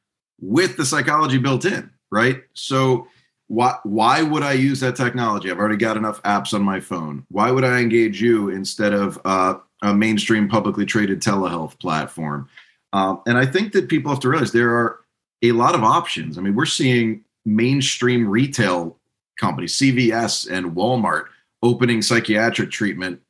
with 0.41 0.77
the 0.77 0.87
psychology 0.87 1.39
built 1.39 1.65
in, 1.65 1.91
right? 2.13 2.45
So 2.55 3.09
why 3.49 3.79
why 3.83 4.23
would 4.23 4.45
I 4.45 4.53
use 4.53 4.79
that 4.79 4.95
technology? 4.95 5.51
I've 5.51 5.59
already 5.59 5.79
got 5.79 5.97
enough 5.97 6.23
apps 6.23 6.55
on 6.55 6.63
my 6.63 6.79
phone. 6.79 7.27
Why 7.29 7.51
would 7.51 7.65
I 7.65 7.81
engage 7.81 8.23
you 8.23 8.49
instead 8.49 8.93
of 8.93 9.21
uh, 9.25 9.55
a 9.83 9.93
mainstream 9.93 10.49
publicly 10.49 10.87
traded 10.87 11.21
telehealth 11.23 11.77
platform? 11.81 12.49
Um, 12.93 13.21
and 13.27 13.37
I 13.37 13.47
think 13.47 13.73
that 13.73 13.89
people 13.89 14.13
have 14.13 14.21
to 14.21 14.29
realize 14.29 14.53
there 14.53 14.77
are 14.77 15.01
a 15.43 15.51
lot 15.51 15.75
of 15.75 15.83
options. 15.83 16.39
I 16.39 16.41
mean, 16.41 16.55
we're 16.55 16.67
seeing 16.67 17.25
mainstream 17.45 18.29
retail 18.29 18.97
companies, 19.39 19.77
CVS 19.77 20.51
and 20.51 20.75
Walmart, 20.75 21.25
opening 21.63 22.03
psychiatric 22.03 22.71
treatment 22.71 23.21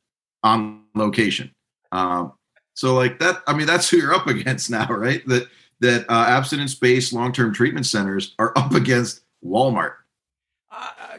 on 0.43 0.83
location. 0.95 1.51
Um, 1.91 2.33
so, 2.75 2.95
like 2.95 3.19
that, 3.19 3.43
I 3.47 3.53
mean, 3.53 3.67
that's 3.67 3.89
who 3.89 3.97
you're 3.97 4.13
up 4.13 4.27
against 4.27 4.69
now, 4.69 4.87
right? 4.87 5.25
That 5.27 5.47
that 5.79 6.05
uh, 6.09 6.25
abstinence-based 6.27 7.11
long-term 7.11 7.53
treatment 7.53 7.85
centers 7.85 8.35
are 8.39 8.53
up 8.57 8.73
against 8.73 9.21
Walmart 9.45 9.95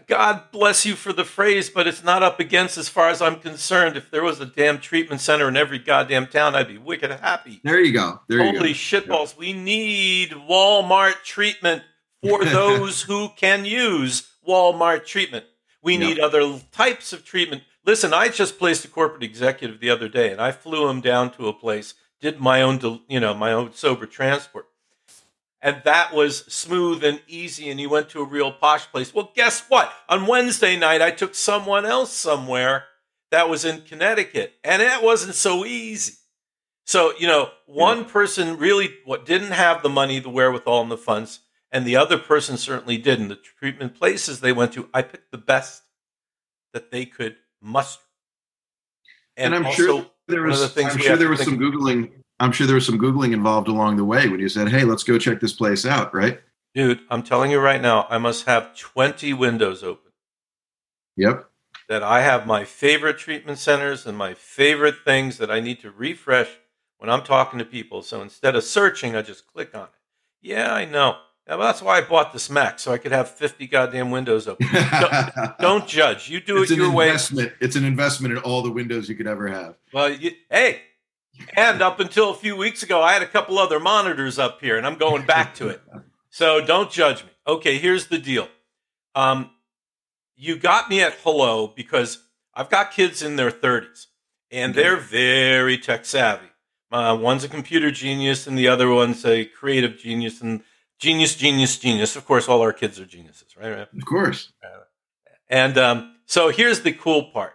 God 0.06 0.50
bless 0.50 0.84
you 0.84 0.96
for 0.96 1.12
the 1.12 1.24
phrase, 1.24 1.70
but 1.70 1.86
it's 1.86 2.04
not 2.04 2.22
up 2.22 2.40
against 2.40 2.76
as 2.76 2.88
far 2.88 3.08
as 3.08 3.22
I'm 3.22 3.36
concerned. 3.36 3.96
If 3.96 4.10
there 4.10 4.22
was 4.22 4.40
a 4.40 4.46
damn 4.46 4.78
treatment 4.78 5.20
center 5.20 5.48
in 5.48 5.56
every 5.56 5.78
goddamn 5.78 6.26
town, 6.26 6.54
I'd 6.54 6.68
be 6.68 6.78
wicked 6.78 7.10
happy. 7.10 7.60
There 7.62 7.80
you 7.80 7.92
go. 7.92 8.20
There 8.28 8.44
you 8.44 8.52
go. 8.52 8.58
Holy 8.58 8.72
go. 8.72 8.78
shitballs. 8.78 9.34
Yeah. 9.34 9.38
We 9.38 9.52
need 9.52 10.30
Walmart 10.30 11.22
treatment 11.24 11.82
for 12.22 12.44
those 12.44 13.02
who 13.02 13.30
can 13.36 13.64
use 13.64 14.30
Walmart 14.46 15.06
treatment. 15.06 15.46
We 15.82 15.96
need 15.98 16.18
other 16.18 16.60
types 16.72 17.12
of 17.12 17.24
treatment. 17.24 17.62
Listen, 17.84 18.14
I 18.14 18.28
just 18.28 18.58
placed 18.58 18.84
a 18.84 18.88
corporate 18.88 19.22
executive 19.22 19.80
the 19.80 19.90
other 19.90 20.08
day 20.08 20.32
and 20.32 20.40
I 20.40 20.50
flew 20.50 20.88
him 20.88 21.02
down 21.02 21.30
to 21.32 21.48
a 21.48 21.52
place, 21.52 21.92
did 22.20 22.40
my 22.40 22.62
own, 22.62 23.00
you 23.06 23.20
know, 23.20 23.34
my 23.34 23.52
own 23.52 23.74
sober 23.74 24.06
transport 24.06 24.66
and 25.64 25.80
that 25.84 26.12
was 26.12 26.44
smooth 26.44 27.02
and 27.02 27.20
easy 27.26 27.70
and 27.70 27.80
he 27.80 27.86
went 27.86 28.10
to 28.10 28.20
a 28.20 28.24
real 28.24 28.52
posh 28.52 28.86
place 28.92 29.12
well 29.12 29.32
guess 29.34 29.64
what 29.68 29.92
on 30.08 30.26
wednesday 30.26 30.76
night 30.76 31.02
i 31.02 31.10
took 31.10 31.34
someone 31.34 31.84
else 31.84 32.12
somewhere 32.12 32.84
that 33.30 33.48
was 33.48 33.64
in 33.64 33.80
connecticut 33.80 34.52
and 34.62 34.80
it 34.80 35.02
wasn't 35.02 35.34
so 35.34 35.64
easy 35.64 36.12
so 36.84 37.12
you 37.18 37.26
know 37.26 37.50
one 37.66 37.98
yeah. 37.98 38.04
person 38.04 38.58
really 38.58 38.94
what 39.04 39.26
didn't 39.26 39.52
have 39.52 39.82
the 39.82 39.88
money 39.88 40.20
the 40.20 40.30
wherewithal 40.30 40.82
and 40.82 40.90
the 40.90 40.96
funds 40.96 41.40
and 41.74 41.84
the 41.84 41.96
other 41.96 42.16
person 42.16 42.56
certainly 42.56 42.96
didn't 42.96 43.28
the 43.28 43.36
treatment 43.36 43.94
places 43.94 44.40
they 44.40 44.52
went 44.52 44.72
to 44.72 44.88
i 44.94 45.02
picked 45.02 45.30
the 45.30 45.38
best 45.38 45.82
that 46.72 46.90
they 46.90 47.04
could 47.04 47.36
muster 47.60 48.02
and, 49.36 49.52
and 49.52 49.66
i'm 49.66 49.72
sure 49.72 50.06
there 50.28 50.42
was 50.42 50.76
i'm 50.78 50.98
sure 50.98 51.16
there 51.16 51.28
was 51.28 51.44
some 51.44 51.58
googling 51.58 52.10
I'm 52.40 52.52
sure 52.52 52.66
there 52.66 52.74
was 52.74 52.86
some 52.86 52.98
Googling 52.98 53.32
involved 53.32 53.68
along 53.68 53.96
the 53.96 54.04
way 54.04 54.28
when 54.28 54.40
you 54.40 54.48
said, 54.48 54.68
hey, 54.68 54.84
let's 54.84 55.04
go 55.04 55.18
check 55.18 55.40
this 55.40 55.52
place 55.52 55.86
out, 55.86 56.14
right? 56.14 56.40
Dude, 56.74 57.00
I'm 57.08 57.22
telling 57.22 57.50
you 57.50 57.60
right 57.60 57.80
now, 57.80 58.06
I 58.10 58.18
must 58.18 58.46
have 58.46 58.76
20 58.76 59.32
windows 59.34 59.84
open. 59.84 60.10
Yep. 61.16 61.48
That 61.88 62.02
I 62.02 62.22
have 62.22 62.46
my 62.46 62.64
favorite 62.64 63.18
treatment 63.18 63.58
centers 63.58 64.06
and 64.06 64.18
my 64.18 64.34
favorite 64.34 64.96
things 65.04 65.38
that 65.38 65.50
I 65.50 65.60
need 65.60 65.80
to 65.80 65.90
refresh 65.90 66.48
when 66.98 67.08
I'm 67.08 67.22
talking 67.22 67.58
to 67.60 67.64
people. 67.64 68.02
So 68.02 68.20
instead 68.20 68.56
of 68.56 68.64
searching, 68.64 69.14
I 69.14 69.22
just 69.22 69.46
click 69.46 69.74
on 69.74 69.84
it. 69.84 69.88
Yeah, 70.42 70.74
I 70.74 70.84
know. 70.84 71.18
Yeah, 71.46 71.56
well, 71.56 71.66
that's 71.66 71.82
why 71.82 71.98
I 71.98 72.00
bought 72.00 72.32
this 72.32 72.48
Mac 72.48 72.78
so 72.78 72.90
I 72.92 72.96
could 72.98 73.12
have 73.12 73.30
50 73.30 73.66
goddamn 73.66 74.10
windows 74.10 74.48
open. 74.48 74.66
don't, 74.72 75.58
don't, 75.60 75.86
judge. 75.86 76.30
You 76.30 76.40
do 76.40 76.62
it's 76.62 76.70
it 76.70 76.78
your 76.78 76.86
investment. 76.86 77.50
way. 77.50 77.54
It's 77.60 77.76
an 77.76 77.84
investment 77.84 78.32
in 78.32 78.40
all 78.40 78.62
the 78.62 78.70
windows 78.70 79.08
you 79.10 79.14
could 79.14 79.26
ever 79.26 79.48
have. 79.48 79.76
Well, 79.92 80.10
you, 80.10 80.32
hey, 80.50 80.80
and 81.54 81.82
up 81.82 82.00
until 82.00 82.30
a 82.30 82.34
few 82.34 82.56
weeks 82.56 82.82
ago, 82.82 83.02
I 83.02 83.12
had 83.12 83.22
a 83.22 83.26
couple 83.26 83.58
other 83.58 83.78
monitors 83.78 84.38
up 84.38 84.60
here, 84.60 84.78
and 84.78 84.86
I'm 84.86 84.96
going 84.96 85.26
back 85.26 85.54
to 85.56 85.68
it. 85.68 85.82
So 86.30 86.64
don't 86.64 86.90
judge 86.90 87.24
me. 87.24 87.30
Okay, 87.46 87.76
here's 87.76 88.06
the 88.06 88.18
deal. 88.18 88.48
Um, 89.14 89.50
you 90.36 90.56
got 90.56 90.88
me 90.88 91.02
at 91.02 91.12
hello 91.22 91.66
because 91.68 92.26
I've 92.54 92.70
got 92.70 92.90
kids 92.90 93.22
in 93.22 93.36
their 93.36 93.50
30s, 93.50 94.06
and 94.50 94.74
they're 94.74 94.96
very 94.96 95.76
tech 95.76 96.06
savvy. 96.06 96.46
Uh, 96.90 97.16
one's 97.20 97.44
a 97.44 97.48
computer 97.48 97.90
genius, 97.90 98.46
and 98.46 98.56
the 98.56 98.68
other 98.68 98.88
one's 98.88 99.24
a 99.26 99.44
creative 99.44 99.98
genius, 99.98 100.40
and 100.40 100.62
genius, 101.04 101.37
genius, 101.37 101.78
genius. 101.78 102.16
Of 102.16 102.25
course, 102.25 102.49
all 102.49 102.62
our 102.62 102.73
kids 102.73 102.99
are 102.99 103.04
geniuses, 103.04 103.54
right? 103.61 103.73
Of 103.73 104.04
course. 104.06 104.52
And 105.50 105.76
um, 105.76 106.16
so 106.25 106.49
here's 106.49 106.80
the 106.80 106.92
cool 106.92 107.25
part 107.25 107.54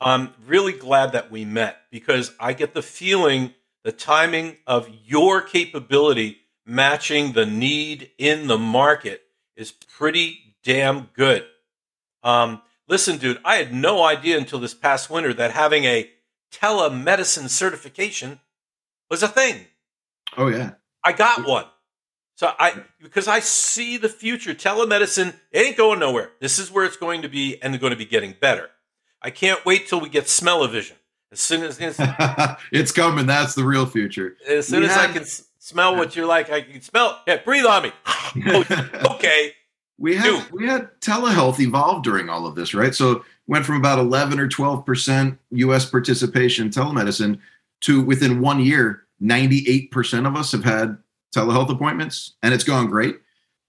I'm 0.00 0.34
really 0.44 0.72
glad 0.72 1.12
that 1.12 1.30
we 1.30 1.44
met 1.44 1.76
because 1.92 2.32
I 2.40 2.52
get 2.52 2.74
the 2.74 2.82
feeling 2.82 3.54
the 3.84 3.92
timing 3.92 4.56
of 4.66 4.88
your 5.06 5.40
capability 5.40 6.38
matching 6.66 7.32
the 7.32 7.46
need 7.46 8.10
in 8.18 8.48
the 8.48 8.58
market 8.58 9.22
is 9.56 9.70
pretty 9.70 10.56
damn 10.64 11.10
good. 11.14 11.46
Um, 12.24 12.60
listen, 12.88 13.18
dude, 13.18 13.40
I 13.44 13.54
had 13.56 13.72
no 13.72 14.02
idea 14.02 14.36
until 14.36 14.58
this 14.58 14.74
past 14.74 15.08
winter 15.10 15.32
that 15.34 15.52
having 15.52 15.84
a 15.84 16.10
telemedicine 16.52 17.48
certification 17.48 18.40
was 19.08 19.22
a 19.22 19.28
thing. 19.28 19.66
Oh 20.36 20.48
yeah, 20.48 20.72
I 21.04 21.12
got 21.12 21.46
one. 21.46 21.66
So 22.40 22.50
I 22.58 22.84
because 23.02 23.28
I 23.28 23.40
see 23.40 23.98
the 23.98 24.08
future. 24.08 24.54
Telemedicine 24.54 25.34
it 25.52 25.58
ain't 25.58 25.76
going 25.76 25.98
nowhere. 25.98 26.30
This 26.40 26.58
is 26.58 26.70
where 26.70 26.86
it's 26.86 26.96
going 26.96 27.20
to 27.20 27.28
be, 27.28 27.62
and 27.62 27.74
they're 27.74 27.78
going 27.78 27.90
to 27.90 27.98
be 27.98 28.06
getting 28.06 28.34
better. 28.40 28.70
I 29.20 29.28
can't 29.28 29.62
wait 29.66 29.88
till 29.88 30.00
we 30.00 30.08
get 30.08 30.26
smell-o-vision. 30.26 30.96
As 31.30 31.40
soon 31.40 31.62
as, 31.62 31.78
as 31.78 31.96
it's 32.72 32.92
coming, 32.92 33.26
that's 33.26 33.54
the 33.54 33.62
real 33.62 33.84
future. 33.84 34.38
As 34.48 34.66
soon 34.66 34.84
as 34.84 34.96
I 34.96 35.12
can 35.12 35.26
smell 35.58 35.96
what 35.96 36.16
you're 36.16 36.24
like, 36.24 36.50
I 36.50 36.62
can 36.62 36.80
smell. 36.80 37.20
Yeah, 37.28 37.42
breathe 37.44 37.66
on 37.66 37.82
me. 37.82 37.92
Oh, 38.46 38.64
okay. 39.16 39.52
We 39.98 40.16
had 40.16 40.50
we 40.50 40.66
had 40.66 40.88
telehealth 41.02 41.60
evolve 41.60 42.02
during 42.04 42.30
all 42.30 42.46
of 42.46 42.54
this, 42.54 42.72
right? 42.72 42.94
So 42.94 43.22
went 43.48 43.66
from 43.66 43.76
about 43.76 43.98
11 43.98 44.40
or 44.40 44.48
12 44.48 44.86
percent 44.86 45.38
U.S. 45.50 45.84
participation 45.84 46.68
in 46.68 46.72
telemedicine 46.72 47.38
to 47.82 48.00
within 48.00 48.40
one 48.40 48.60
year, 48.60 49.02
98 49.20 49.90
percent 49.90 50.26
of 50.26 50.36
us 50.36 50.52
have 50.52 50.64
had 50.64 50.96
telehealth 51.34 51.70
appointments, 51.70 52.34
and 52.42 52.52
it's 52.54 52.64
gone 52.64 52.86
great. 52.86 53.20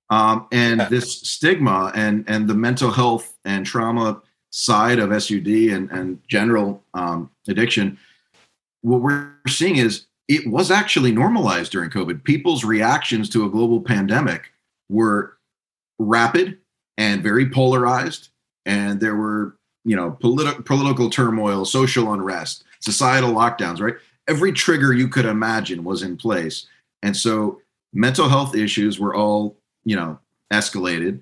Um, 0.09 0.47
and 0.51 0.81
this 0.89 1.21
stigma 1.21 1.91
and 1.95 2.25
and 2.27 2.47
the 2.47 2.53
mental 2.53 2.91
health 2.91 3.37
and 3.45 3.65
trauma 3.65 4.21
side 4.51 4.99
of 4.99 5.09
SUD 5.23 5.47
and, 5.47 5.89
and 5.91 6.19
general 6.27 6.83
um, 6.93 7.31
addiction, 7.47 7.97
what 8.81 9.01
we're 9.01 9.31
seeing 9.47 9.77
is 9.77 10.05
it 10.27 10.45
was 10.47 10.69
actually 10.69 11.11
normalized 11.11 11.71
during 11.71 11.89
COVID. 11.89 12.23
People's 12.23 12.63
reactions 12.63 13.29
to 13.29 13.45
a 13.45 13.49
global 13.49 13.81
pandemic 13.81 14.51
were 14.89 15.37
rapid 15.99 16.57
and 16.97 17.23
very 17.23 17.49
polarized, 17.49 18.29
and 18.65 18.99
there 18.99 19.15
were 19.15 19.55
you 19.85 19.95
know 19.95 20.17
politi- 20.21 20.65
political 20.65 21.09
turmoil, 21.09 21.63
social 21.63 22.13
unrest, 22.13 22.65
societal 22.81 23.31
lockdowns. 23.31 23.79
Right, 23.79 23.95
every 24.27 24.51
trigger 24.51 24.93
you 24.93 25.07
could 25.07 25.25
imagine 25.25 25.83
was 25.83 26.03
in 26.03 26.17
place, 26.17 26.67
and 27.03 27.15
so 27.15 27.59
mental 27.93 28.29
health 28.29 28.55
issues 28.55 28.99
were 28.99 29.15
all 29.15 29.57
you 29.83 29.95
know 29.95 30.19
escalated 30.51 31.21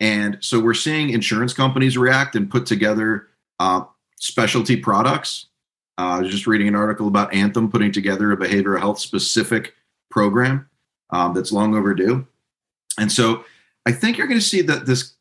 and 0.00 0.38
so 0.40 0.60
we're 0.60 0.74
seeing 0.74 1.10
insurance 1.10 1.52
companies 1.52 1.96
react 1.96 2.36
and 2.36 2.50
put 2.50 2.66
together 2.66 3.28
uh, 3.60 3.84
specialty 4.18 4.76
products. 4.76 5.46
Uh, 5.96 6.02
I 6.02 6.20
was 6.20 6.30
just 6.30 6.46
reading 6.46 6.68
an 6.68 6.74
article 6.74 7.06
about 7.06 7.32
Anthem 7.32 7.70
putting 7.70 7.92
together 7.92 8.32
a 8.32 8.36
behavioral 8.36 8.78
health 8.78 8.98
specific 8.98 9.74
program 10.10 10.68
um, 11.10 11.34
that's 11.34 11.52
long 11.52 11.74
overdue. 11.74 12.26
And 12.98 13.10
so 13.10 13.44
I 13.86 13.92
think 13.92 14.18
you're 14.18 14.26
going 14.26 14.40
to 14.40 14.44
see 14.44 14.62
that 14.62 14.86
this 14.86 15.14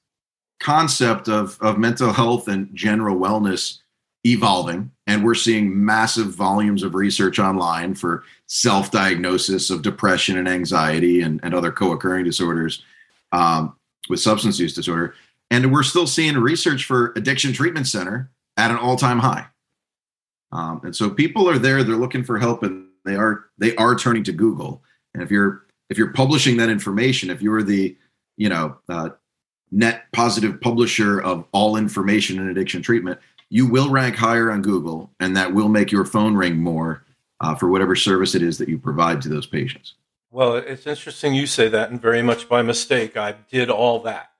concept 0.59 1.27
of 1.27 1.57
of 1.61 1.77
mental 1.77 2.13
health 2.13 2.47
and 2.47 2.73
general 2.73 3.17
wellness 3.17 3.79
evolving 4.25 4.91
and 5.05 5.23
we're 5.23 5.35
seeing 5.35 5.83
massive 5.85 6.27
volumes 6.27 6.83
of 6.83 6.95
research 6.95 7.39
online 7.39 7.93
for 7.93 8.23
self-diagnosis 8.47 9.69
of 9.69 9.81
depression 9.81 10.37
and 10.37 10.47
anxiety 10.47 11.21
and, 11.21 11.39
and 11.43 11.53
other 11.53 11.71
co-occurring 11.71 12.23
disorders 12.23 12.83
um, 13.31 13.75
with 14.09 14.19
substance 14.19 14.59
use 14.59 14.73
disorder. 14.73 15.13
And 15.51 15.71
we're 15.71 15.83
still 15.83 16.07
seeing 16.07 16.37
research 16.37 16.85
for 16.85 17.13
addiction 17.15 17.53
treatment 17.53 17.87
center 17.87 18.31
at 18.55 18.71
an 18.71 18.77
all-time 18.77 19.19
high. 19.19 19.47
Um, 20.51 20.81
and 20.83 20.95
so 20.95 21.09
people 21.09 21.49
are 21.49 21.57
there 21.57 21.83
they're 21.83 21.95
looking 21.95 22.23
for 22.23 22.39
help 22.39 22.63
and 22.63 22.87
they 23.05 23.15
are 23.15 23.45
they 23.57 23.75
are 23.75 23.95
turning 23.95 24.23
to 24.25 24.31
google. 24.31 24.83
And 25.13 25.21
if 25.21 25.31
you're 25.31 25.65
if 25.89 25.97
you're 25.97 26.13
publishing 26.13 26.57
that 26.57 26.69
information 26.69 27.29
if 27.29 27.41
you're 27.41 27.63
the 27.63 27.97
you 28.37 28.49
know 28.49 28.77
uh, 28.87 29.09
net 29.73 30.05
positive 30.13 30.61
publisher 30.61 31.19
of 31.19 31.45
all 31.51 31.75
information 31.75 32.39
in 32.39 32.47
addiction 32.47 32.81
treatment 32.81 33.19
you 33.53 33.67
will 33.67 33.91
rank 33.91 34.15
higher 34.15 34.51
on 34.51 34.63
Google, 34.63 35.11
and 35.19 35.37
that 35.37 35.53
will 35.53 35.69
make 35.69 35.91
your 35.91 36.05
phone 36.05 36.33
ring 36.33 36.57
more 36.57 37.03
uh, 37.39 37.53
for 37.53 37.69
whatever 37.69 37.95
service 37.95 38.33
it 38.33 38.41
is 38.41 38.57
that 38.57 38.67
you 38.67 38.79
provide 38.79 39.21
to 39.21 39.29
those 39.29 39.45
patients. 39.45 39.93
Well, 40.31 40.55
it's 40.55 40.87
interesting 40.87 41.35
you 41.35 41.45
say 41.45 41.67
that, 41.67 41.91
and 41.91 42.01
very 42.01 42.23
much 42.23 42.49
by 42.49 42.63
mistake, 42.63 43.15
I 43.15 43.35
did 43.51 43.69
all 43.69 43.99
that. 43.99 44.31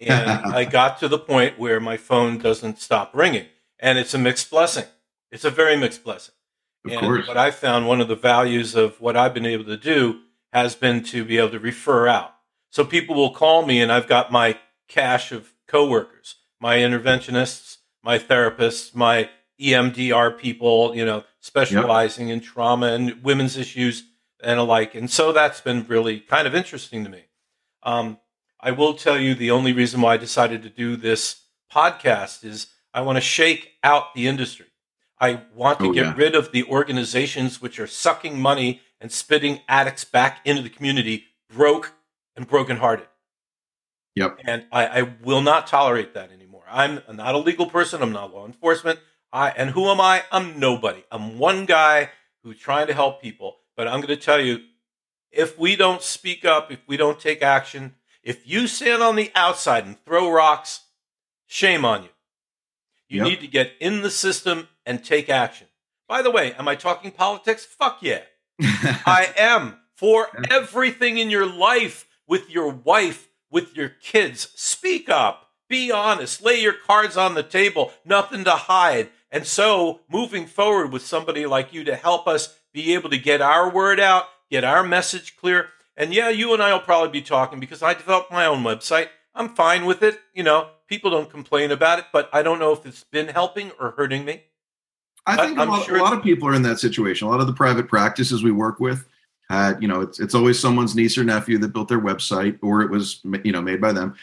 And 0.00 0.30
I 0.54 0.66
got 0.66 1.00
to 1.00 1.08
the 1.08 1.18
point 1.18 1.58
where 1.58 1.80
my 1.80 1.96
phone 1.96 2.38
doesn't 2.38 2.78
stop 2.78 3.10
ringing, 3.12 3.46
and 3.80 3.98
it's 3.98 4.14
a 4.14 4.18
mixed 4.18 4.48
blessing. 4.50 4.84
It's 5.32 5.44
a 5.44 5.50
very 5.50 5.76
mixed 5.76 6.04
blessing. 6.04 6.36
Of 6.84 6.92
and 6.92 7.00
course. 7.00 7.26
what 7.26 7.36
I 7.36 7.50
found 7.50 7.88
one 7.88 8.00
of 8.00 8.06
the 8.06 8.14
values 8.14 8.76
of 8.76 9.00
what 9.00 9.16
I've 9.16 9.34
been 9.34 9.46
able 9.46 9.64
to 9.64 9.76
do 9.76 10.20
has 10.52 10.76
been 10.76 11.02
to 11.06 11.24
be 11.24 11.38
able 11.38 11.50
to 11.50 11.58
refer 11.58 12.06
out. 12.06 12.36
So 12.70 12.84
people 12.84 13.16
will 13.16 13.34
call 13.34 13.66
me, 13.66 13.80
and 13.80 13.90
I've 13.90 14.06
got 14.06 14.30
my 14.30 14.60
cache 14.90 15.32
of 15.32 15.54
coworkers, 15.66 16.36
my 16.60 16.78
interventionists, 16.78 17.78
my 18.02 18.18
therapists, 18.18 18.94
my 18.94 19.30
EMDR 19.58 20.36
people, 20.36 20.94
you 20.94 21.04
know, 21.04 21.24
specializing 21.40 22.28
yep. 22.28 22.34
in 22.34 22.40
trauma 22.40 22.88
and 22.88 23.22
women's 23.22 23.56
issues 23.56 24.04
and 24.42 24.58
alike. 24.58 24.94
And 24.94 25.10
so 25.10 25.32
that's 25.32 25.60
been 25.60 25.86
really 25.86 26.20
kind 26.20 26.46
of 26.46 26.54
interesting 26.54 27.04
to 27.04 27.10
me. 27.10 27.24
Um, 27.82 28.18
I 28.58 28.72
will 28.72 28.94
tell 28.94 29.18
you 29.18 29.34
the 29.34 29.50
only 29.50 29.72
reason 29.72 30.00
why 30.00 30.14
I 30.14 30.18
decided 30.18 30.62
to 30.62 30.70
do 30.70 30.96
this 30.96 31.42
podcast 31.72 32.44
is 32.44 32.66
I 32.92 33.02
want 33.02 33.16
to 33.16 33.22
shake 33.22 33.72
out 33.82 34.14
the 34.14 34.26
industry. 34.26 34.66
I 35.18 35.42
want 35.54 35.78
to 35.80 35.88
oh, 35.88 35.92
get 35.92 36.06
yeah. 36.06 36.14
rid 36.16 36.34
of 36.34 36.50
the 36.52 36.64
organizations 36.64 37.60
which 37.62 37.78
are 37.78 37.86
sucking 37.86 38.40
money 38.40 38.80
and 39.00 39.12
spitting 39.12 39.60
addicts 39.68 40.04
back 40.04 40.40
into 40.44 40.62
the 40.62 40.70
community 40.70 41.24
broke 41.48 41.92
and 42.36 42.46
brokenhearted. 42.46 43.06
Yep. 44.16 44.40
And 44.44 44.66
I, 44.72 44.86
I 44.86 45.02
will 45.22 45.40
not 45.40 45.66
tolerate 45.66 46.14
that 46.14 46.32
anymore. 46.32 46.64
I'm 46.68 47.00
not 47.12 47.34
a 47.34 47.38
legal 47.38 47.66
person. 47.66 48.02
I'm 48.02 48.12
not 48.12 48.34
law 48.34 48.46
enforcement. 48.46 49.00
I 49.32 49.50
and 49.50 49.70
who 49.70 49.86
am 49.86 50.00
I? 50.00 50.24
I'm 50.32 50.58
nobody. 50.58 51.04
I'm 51.10 51.38
one 51.38 51.64
guy 51.66 52.10
who's 52.42 52.58
trying 52.58 52.86
to 52.88 52.94
help 52.94 53.22
people. 53.22 53.58
But 53.76 53.88
I'm 53.88 54.00
going 54.00 54.08
to 54.08 54.16
tell 54.16 54.40
you, 54.40 54.60
if 55.30 55.58
we 55.58 55.76
don't 55.76 56.02
speak 56.02 56.44
up, 56.44 56.72
if 56.72 56.80
we 56.86 56.96
don't 56.96 57.20
take 57.20 57.42
action, 57.42 57.94
if 58.22 58.46
you 58.46 58.66
stand 58.66 59.02
on 59.02 59.16
the 59.16 59.30
outside 59.34 59.86
and 59.86 60.02
throw 60.04 60.30
rocks, 60.30 60.82
shame 61.46 61.84
on 61.84 62.02
you. 62.02 62.08
You 63.08 63.18
yep. 63.18 63.26
need 63.26 63.40
to 63.40 63.46
get 63.46 63.72
in 63.80 64.02
the 64.02 64.10
system 64.10 64.68
and 64.84 65.04
take 65.04 65.28
action. 65.28 65.66
By 66.06 66.22
the 66.22 66.30
way, 66.30 66.52
am 66.54 66.68
I 66.68 66.74
talking 66.74 67.10
politics? 67.10 67.64
Fuck 67.64 68.02
yeah. 68.02 68.22
I 68.60 69.32
am. 69.36 69.76
For 69.94 70.28
everything 70.50 71.18
in 71.18 71.28
your 71.28 71.46
life, 71.46 72.06
with 72.26 72.48
your 72.48 72.70
wife, 72.70 73.28
with 73.50 73.76
your 73.76 73.88
kids, 73.88 74.48
speak 74.54 75.08
up. 75.08 75.48
Be 75.68 75.92
honest. 75.92 76.42
Lay 76.42 76.60
your 76.60 76.72
cards 76.72 77.16
on 77.16 77.34
the 77.34 77.42
table. 77.42 77.92
Nothing 78.04 78.44
to 78.44 78.52
hide. 78.52 79.10
And 79.30 79.46
so, 79.46 80.00
moving 80.10 80.46
forward 80.46 80.92
with 80.92 81.02
somebody 81.02 81.46
like 81.46 81.72
you 81.72 81.84
to 81.84 81.94
help 81.94 82.26
us 82.26 82.58
be 82.72 82.94
able 82.94 83.10
to 83.10 83.18
get 83.18 83.40
our 83.40 83.70
word 83.70 84.00
out, 84.00 84.24
get 84.50 84.64
our 84.64 84.82
message 84.82 85.36
clear. 85.36 85.68
And 85.96 86.12
yeah, 86.12 86.28
you 86.28 86.52
and 86.52 86.62
I 86.62 86.72
will 86.72 86.80
probably 86.80 87.10
be 87.10 87.22
talking 87.22 87.60
because 87.60 87.82
I 87.82 87.94
developed 87.94 88.32
my 88.32 88.46
own 88.46 88.62
website. 88.62 89.08
I'm 89.34 89.54
fine 89.54 89.86
with 89.86 90.02
it. 90.02 90.18
You 90.34 90.42
know, 90.42 90.68
people 90.88 91.10
don't 91.10 91.30
complain 91.30 91.70
about 91.70 92.00
it, 92.00 92.06
but 92.12 92.28
I 92.32 92.42
don't 92.42 92.58
know 92.58 92.72
if 92.72 92.84
it's 92.84 93.04
been 93.04 93.28
helping 93.28 93.70
or 93.78 93.92
hurting 93.92 94.24
me. 94.24 94.42
I 95.26 95.36
think 95.36 95.58
a 95.58 95.64
lot, 95.64 95.86
sure 95.86 95.96
a 95.96 96.02
lot, 96.02 96.16
of 96.16 96.22
people 96.22 96.48
are 96.48 96.54
in 96.54 96.62
that 96.62 96.80
situation. 96.80 97.28
A 97.28 97.30
lot 97.30 97.40
of 97.40 97.46
the 97.46 97.52
private 97.52 97.88
practices 97.88 98.42
we 98.42 98.50
work 98.50 98.80
with 98.80 99.06
had, 99.50 99.82
you 99.82 99.88
know, 99.88 100.00
it's 100.00 100.20
it's 100.20 100.34
always 100.34 100.58
someone's 100.58 100.94
niece 100.94 101.18
or 101.18 101.24
nephew 101.24 101.58
that 101.58 101.72
built 101.72 101.88
their 101.88 102.00
website, 102.00 102.58
or 102.62 102.82
it 102.82 102.90
was, 102.90 103.20
you 103.44 103.52
know, 103.52 103.60
made 103.60 103.80
by 103.80 103.92
them. 103.92 104.14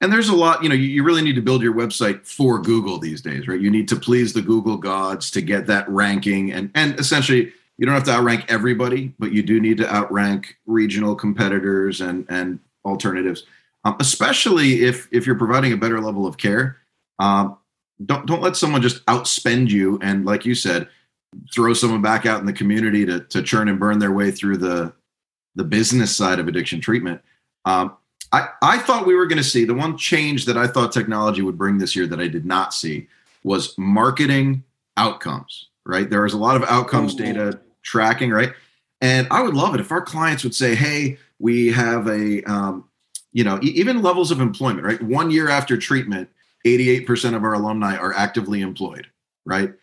And 0.00 0.12
there's 0.12 0.30
a 0.30 0.34
lot 0.34 0.62
you 0.62 0.68
know 0.68 0.74
you, 0.74 1.04
really 1.04 1.22
need 1.22 1.36
to 1.36 1.42
build 1.42 1.62
your 1.62 1.74
website 1.74 2.26
for 2.26 2.58
google 2.58 2.98
these 2.98 3.20
days 3.20 3.46
right? 3.46 3.60
You 3.60 3.70
need 3.70 3.86
to 3.88 3.96
please 3.96 4.32
the 4.32 4.42
google 4.42 4.76
gods 4.76 5.30
to 5.30 5.40
get 5.40 5.68
that 5.68 5.88
ranking. 5.88 6.52
And 6.52 6.72
and 6.74 6.98
essentially 6.98 7.52
you 7.78 7.86
don't 7.86 7.94
have 7.94 8.04
to 8.04 8.12
outrank 8.12 8.46
everybody 8.48 9.14
but 9.20 9.30
you 9.30 9.44
do 9.44 9.60
need 9.60 9.76
to 9.76 9.94
outrank 9.94 10.56
regional 10.66 11.14
competitors 11.14 12.00
and 12.00 12.26
and 12.28 12.58
alternatives 12.84 13.44
um, 13.84 13.96
especially 14.00 14.82
if 14.82 15.08
if 15.12 15.26
you're 15.26 15.38
providing 15.38 15.72
a 15.72 15.76
better 15.76 16.00
level 16.00 16.26
of 16.26 16.36
care. 16.36 16.78
Um, 17.18 17.58
don't 18.04 18.26
don't 18.26 18.42
let 18.42 18.56
someone 18.56 18.82
just 18.82 19.04
outspend 19.06 19.70
you 19.70 19.98
and 20.02 20.24
like 20.24 20.44
you 20.44 20.56
said 20.56 20.88
throw 21.52 21.72
someone 21.72 22.02
back 22.02 22.26
out 22.26 22.40
in 22.40 22.46
the 22.46 22.52
community 22.52 23.04
to 23.06 23.20
to 23.20 23.42
churn 23.42 23.68
and 23.68 23.80
burn 23.80 23.98
their 23.98 24.12
way 24.12 24.30
through 24.30 24.56
the 24.56 24.92
the 25.54 25.64
business 25.64 26.14
side 26.16 26.38
of 26.38 26.48
addiction 26.48 26.80
treatment 26.80 27.20
um, 27.64 27.96
I, 28.32 28.48
I 28.62 28.78
thought 28.78 29.06
we 29.06 29.14
were 29.14 29.26
going 29.26 29.38
to 29.38 29.44
see 29.44 29.64
the 29.64 29.74
one 29.74 29.96
change 29.96 30.46
that 30.46 30.56
I 30.56 30.66
thought 30.66 30.90
technology 30.90 31.42
would 31.42 31.58
bring 31.58 31.78
this 31.78 31.94
year 31.94 32.06
that 32.06 32.20
I 32.20 32.28
did 32.28 32.46
not 32.46 32.72
see 32.72 33.08
was 33.44 33.76
marketing 33.76 34.64
outcomes, 34.96 35.68
right? 35.84 36.08
There 36.08 36.24
is 36.24 36.32
a 36.32 36.38
lot 36.38 36.56
of 36.56 36.62
outcomes 36.64 37.14
data 37.14 37.60
tracking, 37.82 38.30
right? 38.30 38.52
And 39.00 39.26
I 39.30 39.42
would 39.42 39.54
love 39.54 39.74
it 39.74 39.80
if 39.80 39.92
our 39.92 40.00
clients 40.00 40.44
would 40.44 40.54
say, 40.54 40.74
hey, 40.74 41.18
we 41.38 41.68
have 41.72 42.06
a, 42.06 42.42
um, 42.44 42.88
you 43.32 43.44
know, 43.44 43.58
even 43.62 44.00
levels 44.00 44.30
of 44.30 44.40
employment, 44.40 44.86
right? 44.86 45.02
One 45.02 45.30
year 45.30 45.48
after 45.48 45.76
treatment, 45.76 46.28
88% 46.64 47.34
of 47.34 47.42
our 47.42 47.54
alumni 47.54 47.96
are 47.96 48.14
actively 48.14 48.60
employed, 48.60 49.08
right? 49.44 49.74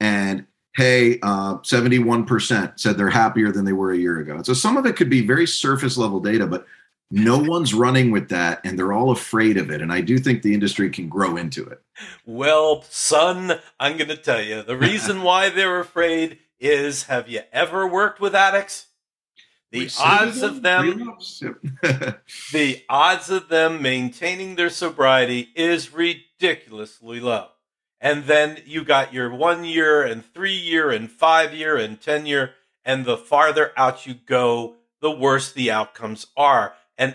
And 0.00 0.46
hey, 0.78 1.18
uh, 1.24 1.56
71% 1.58 2.78
said 2.78 2.96
they're 2.96 3.10
happier 3.10 3.50
than 3.50 3.64
they 3.64 3.72
were 3.72 3.90
a 3.90 3.98
year 3.98 4.20
ago. 4.20 4.36
And 4.36 4.46
so 4.46 4.54
some 4.54 4.76
of 4.76 4.86
it 4.86 4.94
could 4.94 5.10
be 5.10 5.26
very 5.26 5.44
surface 5.44 5.98
level 5.98 6.20
data, 6.20 6.46
but 6.46 6.66
no 7.10 7.36
one's 7.36 7.74
running 7.74 8.12
with 8.12 8.28
that 8.28 8.60
and 8.62 8.78
they're 8.78 8.92
all 8.92 9.10
afraid 9.10 9.56
of 9.56 9.70
it 9.70 9.80
and 9.80 9.90
i 9.90 9.98
do 9.98 10.18
think 10.18 10.42
the 10.42 10.52
industry 10.52 10.90
can 10.90 11.08
grow 11.08 11.38
into 11.38 11.64
it. 11.64 11.80
Well 12.26 12.84
son 12.90 13.58
i'm 13.80 13.96
going 13.96 14.08
to 14.08 14.16
tell 14.16 14.42
you 14.42 14.62
the 14.62 14.76
reason 14.76 15.22
why 15.28 15.48
they're 15.48 15.80
afraid 15.80 16.38
is 16.60 17.04
have 17.04 17.26
you 17.26 17.40
ever 17.50 17.86
worked 17.86 18.20
with 18.20 18.34
addicts? 18.34 18.88
The 19.70 19.90
odds 19.98 20.42
of 20.42 20.60
them. 20.60 21.16
the 22.52 22.82
odds 22.90 23.30
of 23.30 23.48
them 23.48 23.80
maintaining 23.80 24.56
their 24.56 24.70
sobriety 24.70 25.48
is 25.56 25.94
ridiculously 25.94 27.20
low 27.20 27.48
and 28.00 28.24
then 28.24 28.58
you 28.64 28.84
got 28.84 29.12
your 29.12 29.34
one 29.34 29.64
year 29.64 30.02
and 30.02 30.24
three 30.24 30.56
year 30.56 30.90
and 30.90 31.10
five 31.10 31.52
year 31.52 31.76
and 31.76 32.00
ten 32.00 32.26
year 32.26 32.52
and 32.84 33.04
the 33.04 33.16
farther 33.16 33.72
out 33.76 34.06
you 34.06 34.14
go 34.14 34.76
the 35.00 35.10
worse 35.10 35.52
the 35.52 35.70
outcomes 35.70 36.26
are 36.36 36.74
and 36.96 37.14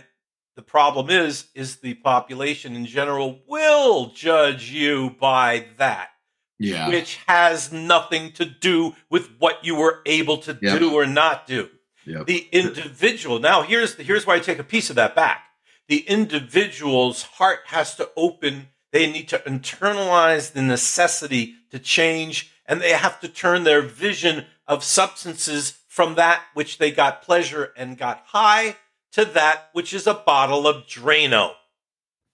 the 0.56 0.62
problem 0.62 1.10
is, 1.10 1.46
is 1.56 1.78
the 1.78 1.96
population 1.96 2.76
in 2.76 2.86
general 2.86 3.40
will 3.48 4.08
judge 4.08 4.70
you 4.70 5.16
by 5.20 5.66
that. 5.78 6.10
Yeah. 6.60 6.90
Which 6.90 7.20
has 7.28 7.72
nothing 7.72 8.32
to 8.34 8.46
do 8.46 8.96
with 9.10 9.32
what 9.40 9.66
you 9.66 9.76
were 9.76 10.02
able 10.06 10.38
to 10.40 10.58
yep. 10.62 10.80
do 10.80 10.94
or 10.94 11.06
not 11.06 11.48
do. 11.48 11.70
Yep. 12.06 12.28
The 12.28 12.48
individual. 12.52 13.40
Now 13.40 13.64
here's 13.64 13.96
the, 13.96 14.04
here's 14.04 14.28
why 14.28 14.36
I 14.36 14.40
take 14.40 14.60
a 14.60 14.64
piece 14.64 14.90
of 14.90 14.96
that 14.98 15.16
back. 15.16 15.44
The 15.88 16.00
individual's 16.00 17.24
heart 17.24 17.60
has 17.68 17.96
to 17.96 18.10
open. 18.16 18.70
They 18.94 19.12
need 19.12 19.28
to 19.30 19.40
internalize 19.40 20.54
the 20.54 20.62
necessity 20.62 21.56
to 21.72 21.80
change, 21.80 22.54
and 22.66 22.80
they 22.80 22.92
have 22.92 23.20
to 23.22 23.28
turn 23.28 23.64
their 23.64 23.82
vision 23.82 24.46
of 24.68 24.84
substances 24.84 25.80
from 25.90 26.16
that 26.16 26.44
which 26.54 26.78
they 26.78 26.92
got 26.92 27.24
pleasure 27.24 27.74
and 27.76 27.98
got 27.98 28.24
high 28.28 28.78
to 29.12 29.26
that 29.26 29.70
which 29.74 29.94
is 29.94 30.08
a 30.08 30.14
bottle 30.14 30.68
of 30.68 30.86
Drano. 30.86 31.54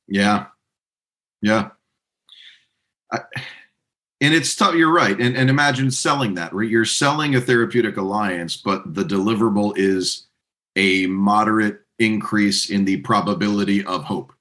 Yeah. 0.07 0.47
Yeah. 1.41 1.69
I, 3.11 3.19
and 4.21 4.33
it's 4.33 4.53
tough. 4.55 4.75
You're 4.75 4.93
right. 4.93 5.19
And, 5.19 5.37
and 5.37 5.49
imagine 5.49 5.91
selling 5.91 6.33
that, 6.33 6.53
right? 6.53 6.69
You're 6.69 6.83
selling 6.83 7.35
a 7.35 7.41
therapeutic 7.41 7.95
alliance, 7.95 8.57
but 8.57 8.93
the 8.93 9.03
deliverable 9.03 9.73
is 9.77 10.27
a 10.75 11.05
moderate 11.07 11.81
increase 11.99 12.69
in 12.69 12.83
the 12.83 12.97
probability 12.97 13.83
of 13.85 14.03
hope. 14.03 14.33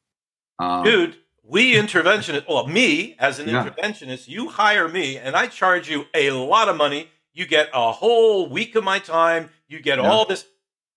Um, 0.58 0.84
Dude, 0.84 1.16
we 1.48 1.74
interventionists, 1.74 2.46
well, 2.46 2.66
me 2.66 3.16
as 3.18 3.38
an 3.38 3.48
yeah. 3.48 3.64
interventionist, 3.64 4.28
you 4.28 4.48
hire 4.48 4.86
me 4.86 5.16
and 5.16 5.34
I 5.34 5.46
charge 5.46 5.88
you 5.88 6.04
a 6.14 6.30
lot 6.30 6.68
of 6.68 6.76
money. 6.76 7.08
You 7.32 7.46
get 7.46 7.70
a 7.72 7.90
whole 7.90 8.48
week 8.48 8.74
of 8.74 8.84
my 8.84 8.98
time. 8.98 9.48
You 9.66 9.80
get 9.80 9.98
yeah. 9.98 10.08
all 10.08 10.26
this. 10.26 10.44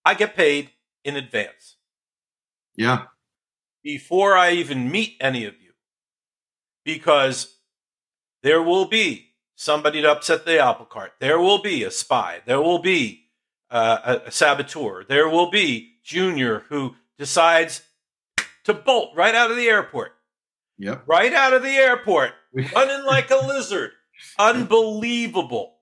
I 0.04 0.14
get 0.14 0.36
paid 0.36 0.72
in 1.04 1.16
advance. 1.16 1.78
Yeah. 2.76 3.06
before 3.84 4.38
I 4.38 4.52
even 4.52 4.92
meet 4.92 5.18
any 5.20 5.46
of 5.46 5.56
you, 5.62 5.72
because 6.84 7.58
there 8.44 8.62
will 8.62 8.86
be 8.86 9.34
somebody 9.56 10.02
to 10.02 10.12
upset 10.12 10.46
the 10.46 10.60
apple 10.60 10.86
cart. 10.86 11.14
There 11.20 11.40
will 11.40 11.62
be 11.62 11.84
a 11.84 11.92
spy. 11.92 12.42
There 12.46 12.62
will 12.62 12.80
be 12.80 13.26
uh, 13.70 14.20
a, 14.24 14.28
a 14.28 14.32
saboteur. 14.32 15.04
There 15.08 15.30
will 15.30 15.50
be 15.50 15.96
Junior 16.04 16.66
who 16.70 16.96
decides 17.18 17.84
to 18.64 18.74
bolt 18.74 19.12
right 19.16 19.36
out 19.36 19.52
of 19.52 19.58
the 19.58 19.68
airport. 19.68 20.14
Yep. 20.78 21.04
Right 21.06 21.34
out 21.34 21.54
of 21.54 21.62
the 21.62 21.70
airport, 21.70 22.32
running 22.54 23.06
like 23.06 23.30
a 23.30 23.46
lizard. 23.46 23.92
Unbelievable. 24.38 25.76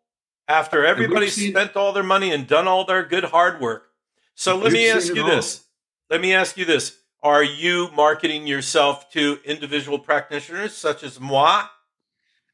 After 0.47 0.84
everybody 0.84 1.30
spent 1.30 1.75
all 1.75 1.93
their 1.93 2.04
money 2.04 2.32
and 2.32 2.47
done 2.47 2.67
all 2.67 2.84
their 2.86 3.06
good 3.06 3.25
hard 3.25 3.62
work. 3.62 3.89
So 4.34 4.58
let 4.58 4.71
me 4.73 4.89
ask 4.89 5.13
you 5.13 5.25
this. 5.25 5.65
Let 6.10 6.21
me 6.21 6.34
ask 6.34 6.58
you 6.58 6.65
this. 6.65 6.97
Are 7.21 7.43
you 7.43 7.89
marketing 7.93 8.47
yourself 8.47 9.12
to 9.12 9.39
individual 9.45 9.99
practitioners 9.99 10.73
such 10.73 11.04
as 11.04 11.19
moi? 11.19 11.65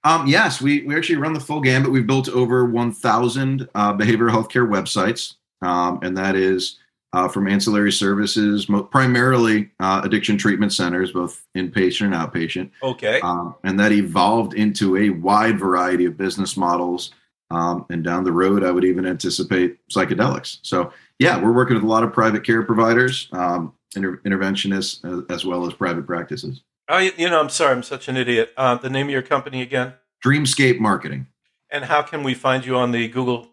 Um, 0.04 0.28
yes, 0.28 0.62
we, 0.62 0.84
we 0.84 0.96
actually 0.96 1.18
run 1.18 1.34
the 1.34 1.40
full 1.40 1.62
gambit. 1.62 1.92
We've 1.92 2.06
built 2.06 2.30
over 2.30 2.66
1,000 2.66 3.70
uh, 3.74 3.94
behavioral 3.94 4.32
healthcare 4.32 4.68
websites, 4.68 5.36
um, 5.62 6.00
and 6.04 6.18
that 6.18 6.36
is 6.36 6.80
uh, 7.16 7.30
from 7.30 7.48
ancillary 7.48 7.94
services, 7.94 8.68
mo- 8.68 8.84
primarily 8.84 9.70
uh, 9.80 10.02
addiction 10.04 10.38
treatment 10.38 10.74
centers, 10.74 11.14
both 11.14 11.46
inpatient 11.56 12.08
and 12.08 12.14
outpatient. 12.14 12.70
Okay. 12.84 13.22
Um, 13.22 13.56
and 13.64 13.80
that 13.80 13.94
evolved 13.94 14.54
into 14.54 14.98
a 14.98 15.12
wide 15.12 15.58
variety 15.58 16.04
of 16.04 16.18
business 16.18 16.58
models. 16.58 17.12
Um, 17.52 17.86
and 17.90 18.04
down 18.04 18.26
the 18.26 18.34
road, 18.34 18.66
I 18.66 18.72
would 18.72 18.84
even 18.84 19.06
anticipate 19.06 19.78
psychedelics. 19.88 20.58
So, 20.64 20.92
yeah, 21.18 21.42
we're 21.42 21.54
working 21.54 21.76
with 21.76 21.86
a 21.86 21.88
lot 21.88 22.04
of 22.04 22.12
private 22.12 22.44
care 22.44 22.64
providers, 22.64 23.30
um, 23.32 23.74
inter- 23.96 24.20
interventionists, 24.26 25.06
as, 25.06 25.24
as, 25.30 25.46
well 25.46 25.66
as 25.66 25.74
private 25.74 26.06
practices. 26.06 26.64
Oh, 26.90 26.98
you 26.98 27.30
know, 27.30 27.40
I'm 27.40 27.50
sorry, 27.50 27.72
I'm 27.72 27.84
such 27.84 28.10
an 28.10 28.18
idiot. 28.18 28.52
Uh, 28.58 28.76
the 28.76 28.90
name 28.90 29.08
of 29.08 29.12
your 29.12 29.22
company 29.22 29.62
again? 29.62 29.94
Dreamscape 30.24 30.80
Marketing. 30.80 31.28
And 31.72 31.86
how 31.86 32.02
can 32.02 32.24
we 32.24 32.34
find 32.34 32.66
you 32.66 32.76
on 32.76 32.92
the 32.92 33.08
Google? 33.08 33.48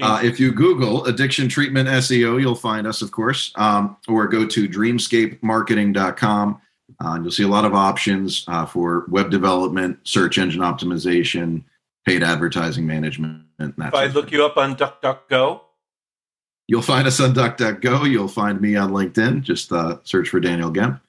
Uh, 0.00 0.20
if 0.22 0.40
you 0.40 0.52
Google 0.52 1.04
addiction 1.04 1.48
treatment 1.48 1.88
SEO, 1.88 2.40
you'll 2.40 2.54
find 2.54 2.86
us, 2.86 3.02
of 3.02 3.12
course, 3.12 3.52
um, 3.56 3.96
or 4.08 4.26
go 4.26 4.46
to 4.46 4.68
dreamscapemarketing.com. 4.68 6.60
Uh, 7.00 7.08
and 7.08 7.24
you'll 7.24 7.32
see 7.32 7.42
a 7.42 7.48
lot 7.48 7.64
of 7.64 7.74
options 7.74 8.44
uh, 8.48 8.64
for 8.64 9.04
web 9.08 9.30
development, 9.30 9.98
search 10.04 10.38
engine 10.38 10.62
optimization, 10.62 11.62
paid 12.06 12.22
advertising 12.22 12.86
management. 12.86 13.44
if 13.58 13.94
I 13.94 14.06
look 14.06 14.32
you 14.32 14.46
up 14.46 14.56
on 14.56 14.76
DuckDuckGo, 14.76 15.60
you'll 16.68 16.82
find 16.82 17.06
us 17.06 17.20
on 17.20 17.34
DuckDuckGo. 17.34 18.10
You'll 18.10 18.28
find 18.28 18.60
me 18.60 18.76
on 18.76 18.92
LinkedIn. 18.92 19.42
Just 19.42 19.72
uh, 19.72 19.98
search 20.04 20.28
for 20.28 20.40
Daniel 20.40 20.72
Gemp, 20.72 21.00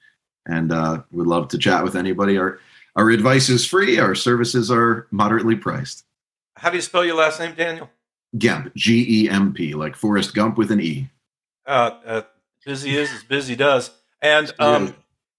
and 0.46 0.72
uh, 0.72 1.02
we'd 1.10 1.26
love 1.26 1.48
to 1.48 1.58
chat 1.58 1.84
with 1.84 1.96
anybody. 1.96 2.36
Our 2.36 2.58
our 2.96 3.10
advice 3.10 3.48
is 3.48 3.64
free. 3.64 3.98
Our 4.00 4.16
services 4.16 4.70
are 4.70 5.06
moderately 5.12 5.54
priced. 5.54 6.04
How 6.56 6.70
do 6.70 6.76
you 6.76 6.82
spell 6.82 7.04
your 7.04 7.14
last 7.14 7.38
name, 7.38 7.54
Daniel? 7.54 7.88
Gemp, 8.36 8.74
G 8.74 9.24
E 9.24 9.30
M 9.30 9.52
P, 9.52 9.74
like 9.74 9.96
Forrest 9.96 10.34
Gump 10.34 10.58
with 10.58 10.70
an 10.70 10.80
E. 10.80 11.08
Uh, 11.66 11.90
uh, 12.04 12.22
busy 12.64 12.96
is 12.96 13.12
as 13.12 13.22
busy 13.22 13.56
does. 13.56 13.90
And 14.20 14.52
um, 14.58 14.94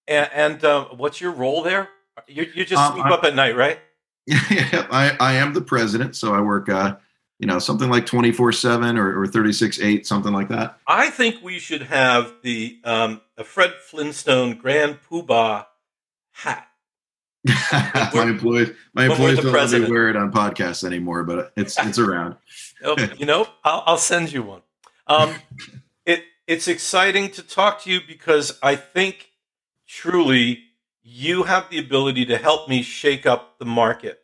and, 0.07 0.29
and 0.33 0.65
uh, 0.65 0.85
what's 0.85 1.21
your 1.21 1.31
role 1.31 1.61
there? 1.61 1.89
You 2.27 2.47
you 2.53 2.65
just 2.65 2.81
um, 2.81 2.93
sleep 2.93 3.05
up 3.05 3.23
at 3.23 3.35
night, 3.35 3.55
right? 3.55 3.79
Yeah, 4.25 4.87
I, 4.91 5.15
I 5.19 5.33
am 5.33 5.53
the 5.53 5.61
president, 5.61 6.15
so 6.15 6.33
I 6.33 6.41
work, 6.41 6.69
uh, 6.69 6.97
you 7.39 7.47
know, 7.47 7.59
something 7.59 7.89
like 7.89 8.05
twenty 8.05 8.31
four 8.31 8.51
seven 8.51 8.97
or 8.97 9.25
thirty 9.27 9.53
six 9.53 9.79
eight, 9.79 10.07
something 10.07 10.33
like 10.33 10.49
that. 10.49 10.77
I 10.87 11.09
think 11.09 11.43
we 11.43 11.59
should 11.59 11.83
have 11.83 12.33
the 12.43 12.79
um, 12.83 13.21
a 13.37 13.43
Fred 13.43 13.73
Flintstone 13.81 14.57
Grand 14.57 14.99
Poobah 15.09 15.67
hat. 16.31 16.65
my 18.13 18.25
employees, 18.27 18.71
my 18.93 19.05
employees 19.05 19.39
don't 19.39 19.53
let 19.53 19.71
me 19.71 19.89
wear 19.89 20.09
it 20.09 20.17
on 20.17 20.31
podcasts 20.31 20.83
anymore, 20.83 21.23
but 21.23 21.53
it's 21.55 21.79
it's 21.79 21.97
around. 21.97 22.35
Oh, 22.83 22.95
you 23.17 23.25
know, 23.25 23.47
I'll, 23.63 23.83
I'll, 23.85 23.97
send 23.97 24.31
you 24.31 24.43
one. 24.43 24.61
Um, 25.07 25.33
it 26.05 26.23
it's 26.47 26.67
exciting 26.67 27.29
to 27.31 27.43
talk 27.43 27.81
to 27.83 27.91
you 27.91 27.99
because 28.05 28.57
I 28.61 28.75
think 28.75 29.31
truly 29.87 30.63
you 31.01 31.43
have 31.43 31.69
the 31.69 31.79
ability 31.79 32.25
to 32.25 32.37
help 32.37 32.69
me 32.69 32.81
shake 32.81 33.25
up 33.25 33.57
the 33.59 33.65
market, 33.65 34.19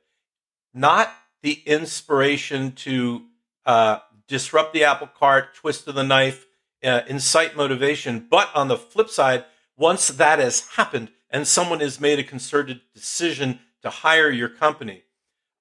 not 0.74 1.12
the 1.41 1.62
inspiration 1.65 2.72
to 2.74 3.24
uh, 3.65 4.00
disrupt 4.28 4.74
the 4.74 4.84
apple 4.84 5.08
cart, 5.08 5.56
twist 5.56 5.88
of 5.88 5.96
the 5.96 6.04
knife, 6.04 6.46
uh, 6.84 7.02
incite 7.08 7.56
motivation, 7.56 8.28
but 8.30 8.50
on 8.56 8.68
the 8.68 8.78
flip 8.78 9.10
side, 9.10 9.46
once 9.78 10.08
that 10.08 10.39
has 10.39 10.68
happened 10.70 11.10
and 11.30 11.48
someone 11.48 11.80
has 11.80 12.00
made 12.00 12.20
a 12.20 12.24
concerted 12.24 12.82
decision 12.94 13.60
to 13.82 13.89
hire 13.89 14.30
your 14.30 14.50
company, 14.50 15.04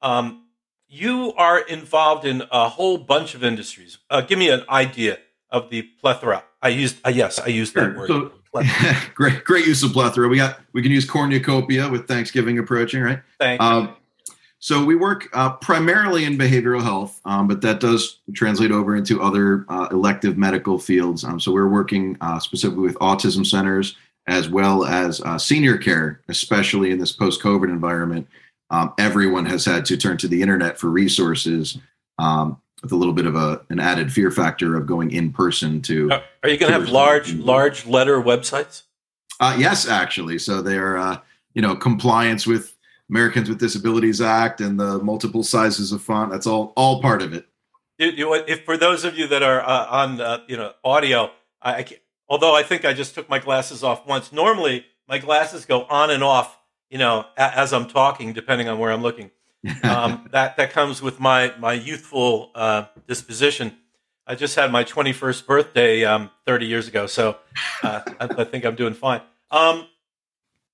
um, 0.03 0.44
you 0.89 1.33
are 1.37 1.61
involved 1.61 2.25
in 2.25 2.43
a 2.51 2.69
whole 2.69 2.99
bunch 2.99 3.35
of 3.35 3.43
industries. 3.43 3.99
Uh, 4.11 4.21
give 4.21 4.39
me 4.39 4.51
an 4.51 4.63
idea 4.69 5.19
of 5.51 5.71
the 5.71 5.83
plethora. 6.01 6.45
I 6.63 6.69
used 6.69 6.97
uh, 7.07 7.11
yes, 7.11 7.39
I 7.39 7.49
used 7.49 7.75
that 7.75 7.97
word. 7.97 8.09
So, 8.09 8.33
great, 9.15 9.45
great 9.45 9.67
use 9.67 9.83
of 9.83 9.93
plethora. 9.93 10.29
We 10.29 10.37
got 10.37 10.61
we 10.73 10.83
can 10.83 10.93
use 10.93 11.05
cornucopia 11.05 11.89
with 11.89 12.07
Thanksgiving 12.07 12.59
approaching, 12.59 13.03
right? 13.03 13.21
Thank 13.39 13.61
you. 13.61 13.67
Um, 13.67 13.97
so 14.65 14.83
we 14.83 14.95
work 14.95 15.29
uh, 15.35 15.51
primarily 15.57 16.25
in 16.25 16.39
behavioral 16.39 16.83
health, 16.83 17.21
um, 17.27 17.47
but 17.47 17.61
that 17.61 17.81
does 17.81 18.21
translate 18.33 18.71
over 18.71 18.97
into 18.97 19.21
other 19.21 19.67
uh, 19.69 19.89
elective 19.91 20.39
medical 20.39 20.79
fields. 20.79 21.23
Um, 21.23 21.39
so 21.39 21.53
we're 21.53 21.69
working 21.69 22.17
uh, 22.23 22.39
specifically 22.39 22.85
with 22.85 22.95
autism 22.95 23.45
centers 23.45 23.95
as 24.27 24.49
well 24.49 24.87
as 24.87 25.21
uh, 25.21 25.37
senior 25.37 25.77
care, 25.77 26.23
especially 26.29 26.91
in 26.91 26.99
this 26.99 27.13
post-COVID 27.13 27.69
environment. 27.69 28.27
Um, 28.71 28.93
everyone 28.99 29.47
has 29.47 29.65
had 29.65 29.85
to 29.87 29.97
turn 29.97 30.17
to 30.19 30.29
the 30.29 30.43
internet 30.43 30.79
for 30.79 30.89
resources 30.89 31.79
um, 32.19 32.61
with 32.83 32.93
a 32.93 32.97
little 32.97 33.15
bit 33.15 33.27
of 33.27 33.37
a, 33.37 33.65
an 33.71 33.81
added 33.81 34.13
fear 34.13 34.31
factor 34.31 34.77
of 34.77 34.87
going 34.87 35.11
in 35.11 35.33
person 35.33 35.81
to. 35.83 36.11
Uh, 36.11 36.23
are 36.43 36.49
you 36.49 36.59
going 36.59 36.73
to 36.73 36.79
have 36.79 36.89
large, 36.89 37.35
large 37.35 37.87
letter 37.87 38.21
websites? 38.21 38.83
Uh, 39.41 39.57
yes, 39.59 39.87
actually. 39.89 40.39
So 40.39 40.63
they're, 40.63 40.97
uh, 40.97 41.19
you 41.55 41.63
know, 41.63 41.77
compliance 41.77 42.47
with 42.47 42.77
Americans 43.11 43.49
with 43.49 43.59
Disabilities 43.59 44.21
Act 44.21 44.61
and 44.61 44.79
the 44.79 44.99
multiple 45.01 45.43
sizes 45.43 45.93
of 45.93 46.03
font. 46.03 46.31
That's 46.31 46.47
all, 46.47 46.73
all 46.77 47.01
part 47.01 47.23
of 47.23 47.33
it. 47.33 47.47
You, 47.99 48.09
you, 48.09 48.35
if 48.35 48.65
for 48.65 48.77
those 48.77 49.05
of 49.05 49.17
you 49.17 49.27
that 49.29 49.43
are 49.43 49.61
uh, 49.61 49.87
on, 49.87 50.21
uh, 50.21 50.39
you 50.49 50.57
know, 50.57 50.73
audio, 50.83 51.31
I, 51.63 51.75
I 51.75 51.87
although 52.29 52.55
I 52.55 52.63
think 52.63 52.85
I 52.85 52.93
just 52.93 53.15
took 53.15 53.29
my 53.29 53.39
glasses 53.39 53.85
off 53.85 54.07
once. 54.07 54.33
Normally, 54.33 54.87
my 55.09 55.19
glasses 55.19 55.65
go 55.65 55.85
on 55.85 56.11
and 56.11 56.25
off, 56.25 56.59
you 56.91 56.99
know, 56.99 57.27
a- 57.37 57.59
as 57.59 57.73
I'm 57.73 57.87
talking, 57.87 58.33
depending 58.33 58.69
on 58.69 58.79
where 58.79 58.93
I'm 58.93 59.03
looking. 59.03 59.31
Um, 59.83 60.29
that 60.33 60.57
that 60.57 60.71
comes 60.71 61.01
with 61.03 61.21
my 61.21 61.55
my 61.59 61.73
youthful 61.73 62.51
uh, 62.55 62.87
disposition. 63.07 63.77
I 64.27 64.35
just 64.35 64.57
had 64.57 64.73
my 64.73 64.85
21st 64.85 65.47
birthday 65.47 66.05
um, 66.05 66.31
30 66.47 66.65
years 66.65 66.89
ago, 66.89 67.07
so 67.07 67.37
uh, 67.83 68.01
I, 68.19 68.29
I, 68.39 68.45
think 68.45 68.65
I'm 68.65 68.75
doing 68.75 68.95
fine. 68.95 69.21
Um, 69.51 69.87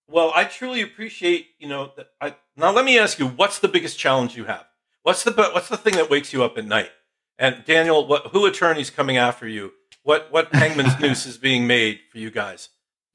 well, 0.08 0.30
I 0.34 0.44
truly 0.44 0.82
appreciate, 0.82 1.48
you 1.58 1.68
know, 1.68 1.90
I, 2.20 2.36
now 2.56 2.70
let 2.70 2.84
me 2.84 2.96
ask 2.96 3.18
you, 3.18 3.26
what's 3.26 3.58
the 3.58 3.66
biggest 3.66 3.98
challenge 3.98 4.36
you 4.36 4.44
have? 4.44 4.66
What's 5.02 5.24
the 5.24 5.32
what's 5.32 5.68
the 5.68 5.76
thing 5.76 5.94
that 5.94 6.10
wakes 6.10 6.32
you 6.32 6.44
up 6.44 6.58
at 6.58 6.66
night? 6.66 6.90
And 7.38 7.64
Daniel, 7.64 8.06
what, 8.06 8.28
who 8.28 8.44
attorney's 8.44 8.90
coming 8.90 9.16
after 9.16 9.48
you? 9.48 9.72
What 10.02 10.30
what 10.30 10.54
hangman's 10.54 10.98
noose 11.00 11.26
is 11.26 11.38
being 11.38 11.66
made 11.66 12.00
for 12.10 12.18
you 12.18 12.30
guys? 12.30 12.68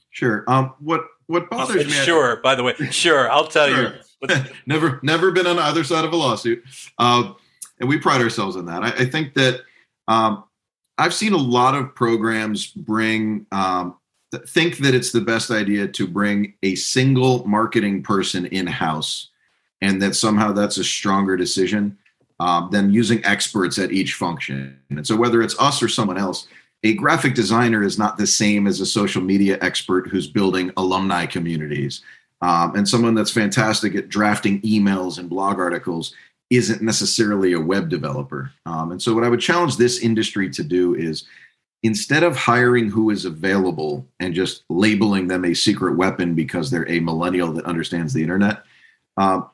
Sure. 0.10 0.44
Um. 0.48 0.74
What 0.80 1.02
what 1.28 1.50
bothers 1.50 1.86
me? 1.86 1.92
Sure. 1.92 2.38
By 2.38 2.56
the 2.56 2.64
way, 2.64 2.74
sure. 2.92 3.30
I'll 3.32 3.48
tell 3.48 3.68
sure. 3.68 3.96
you. 4.22 4.44
never 4.66 5.00
never 5.04 5.32
been 5.32 5.46
on 5.46 5.60
either 5.60 5.84
side 5.84 6.06
of 6.06 6.14
a 6.14 6.16
lawsuit, 6.16 6.64
uh, 6.98 7.34
and 7.80 7.90
we 7.90 7.98
pride 7.98 8.22
ourselves 8.22 8.56
on 8.56 8.66
that. 8.66 8.84
I, 8.84 8.90
I 8.90 9.06
think 9.06 9.34
that 9.36 9.62
um, 10.08 10.44
I've 10.98 11.14
seen 11.14 11.34
a 11.34 11.38
lot 11.38 11.76
of 11.76 11.94
programs 11.94 12.68
bring 12.68 13.46
um, 13.52 13.98
think 14.48 14.78
that 14.80 14.96
it's 14.96 15.12
the 15.12 15.22
best 15.22 15.52
idea 15.52 15.88
to 15.88 16.08
bring 16.08 16.54
a 16.64 16.76
single 16.76 17.46
marketing 17.48 18.04
person 18.04 18.46
in 18.48 18.68
house, 18.68 19.30
and 19.82 20.02
that 20.02 20.16
somehow 20.16 20.52
that's 20.52 20.78
a 20.78 20.84
stronger 20.84 21.38
decision 21.38 21.98
um, 22.40 22.70
than 22.72 22.92
using 22.92 23.24
experts 23.26 23.78
at 23.78 23.92
each 23.92 24.14
function. 24.14 24.80
And 24.90 25.06
so, 25.06 25.16
whether 25.16 25.42
it's 25.42 25.60
us 25.60 25.82
or 25.82 25.88
someone 25.88 26.18
else, 26.18 26.48
a 26.86 26.93
graphic 26.93 27.34
designer 27.34 27.82
is 27.82 27.98
not 27.98 28.15
the 28.15 28.28
same 28.28 28.67
as 28.67 28.80
a 28.80 28.86
social 28.86 29.21
media 29.21 29.58
expert 29.62 30.08
who's 30.08 30.28
building 30.28 30.71
alumni 30.78 31.26
communities. 31.26 32.04
Um, 32.41 32.76
and 32.76 32.88
someone 32.88 33.15
that's 33.15 33.32
fantastic 33.32 33.95
at 33.95 34.08
drafting 34.08 34.62
emails 34.62 35.17
and 35.17 35.28
blog 35.28 35.58
articles 35.58 36.13
isn't 36.52 36.84
necessarily 36.84 37.54
a 37.54 37.60
web 37.60 37.89
developer. 37.89 38.52
Um, 38.67 38.91
and 38.91 39.02
so, 39.02 39.15
what 39.15 39.24
I 39.24 39.30
would 39.30 39.39
challenge 39.39 39.78
this 39.78 39.98
industry 39.98 40.48
to 40.52 40.63
do 40.63 40.93
is 40.93 41.26
instead 41.82 42.21
of 42.21 42.36
hiring 42.36 42.88
who 42.88 43.10
is 43.10 43.26
available 43.26 44.06
and 44.19 44.36
just 44.36 44.63
labeling 44.69 45.28
them 45.28 45.43
a 45.43 45.56
secret 45.56 45.98
weapon 45.98 46.36
because 46.36 46.69
they're 46.69 46.88
a 46.88 47.00
millennial 47.00 47.52
that 47.54 47.65
understands 47.65 48.13
the 48.13 48.21
internet, 48.21 48.63
um, 49.17 49.50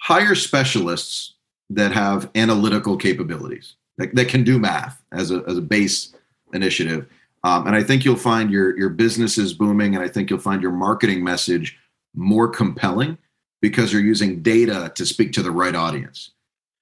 hire 0.00 0.34
specialists 0.34 1.34
that 1.70 1.92
have 1.92 2.28
analytical 2.34 2.96
capabilities 2.96 3.76
that, 3.98 4.12
that 4.16 4.28
can 4.28 4.42
do 4.42 4.58
math 4.58 5.00
as 5.12 5.30
a, 5.30 5.44
as 5.46 5.58
a 5.58 5.62
base 5.62 6.12
initiative 6.56 7.06
Um, 7.46 7.66
and 7.68 7.76
I 7.76 7.84
think 7.84 8.04
you'll 8.04 8.16
find 8.16 8.50
your 8.50 8.76
your 8.76 8.88
business 8.88 9.38
is 9.38 9.54
booming, 9.54 9.94
and 9.94 10.02
I 10.04 10.08
think 10.08 10.30
you'll 10.30 10.40
find 10.40 10.60
your 10.60 10.72
marketing 10.72 11.22
message 11.22 11.78
more 12.12 12.48
compelling 12.48 13.18
because 13.60 13.92
you're 13.92 14.02
using 14.02 14.42
data 14.42 14.90
to 14.96 15.06
speak 15.06 15.32
to 15.34 15.42
the 15.42 15.52
right 15.52 15.74
audience. 15.74 16.32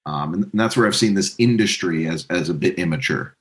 Um, 0.07 0.33
and 0.33 0.51
that's 0.53 0.75
where 0.75 0.87
I've 0.87 0.95
seen 0.95 1.13
this 1.13 1.35
industry 1.37 2.07
as 2.07 2.25
as 2.31 2.49
a 2.49 2.53
bit 2.55 2.79
immature. 2.79 3.37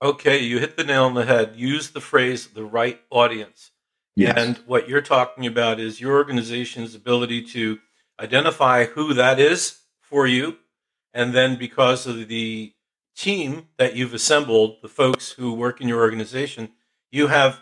Okay, 0.00 0.38
you 0.38 0.60
hit 0.60 0.76
the 0.76 0.84
nail 0.84 1.04
on 1.04 1.14
the 1.14 1.26
head. 1.26 1.54
Use 1.56 1.90
the 1.90 2.00
phrase 2.00 2.46
"the 2.46 2.64
right 2.64 3.00
audience," 3.10 3.72
yes. 4.14 4.34
and 4.36 4.56
what 4.66 4.88
you're 4.88 5.02
talking 5.02 5.46
about 5.46 5.80
is 5.80 6.00
your 6.00 6.14
organization's 6.14 6.94
ability 6.94 7.42
to 7.42 7.80
identify 8.20 8.84
who 8.84 9.14
that 9.14 9.40
is 9.40 9.80
for 10.00 10.28
you, 10.28 10.58
and 11.12 11.34
then 11.34 11.56
because 11.56 12.06
of 12.06 12.28
the 12.28 12.72
team 13.20 13.68
that 13.76 13.94
you've 13.94 14.14
assembled, 14.14 14.78
the 14.82 14.88
folks 14.88 15.32
who 15.32 15.52
work 15.52 15.80
in 15.80 15.88
your 15.88 16.00
organization, 16.00 16.70
you 17.10 17.26
have 17.26 17.60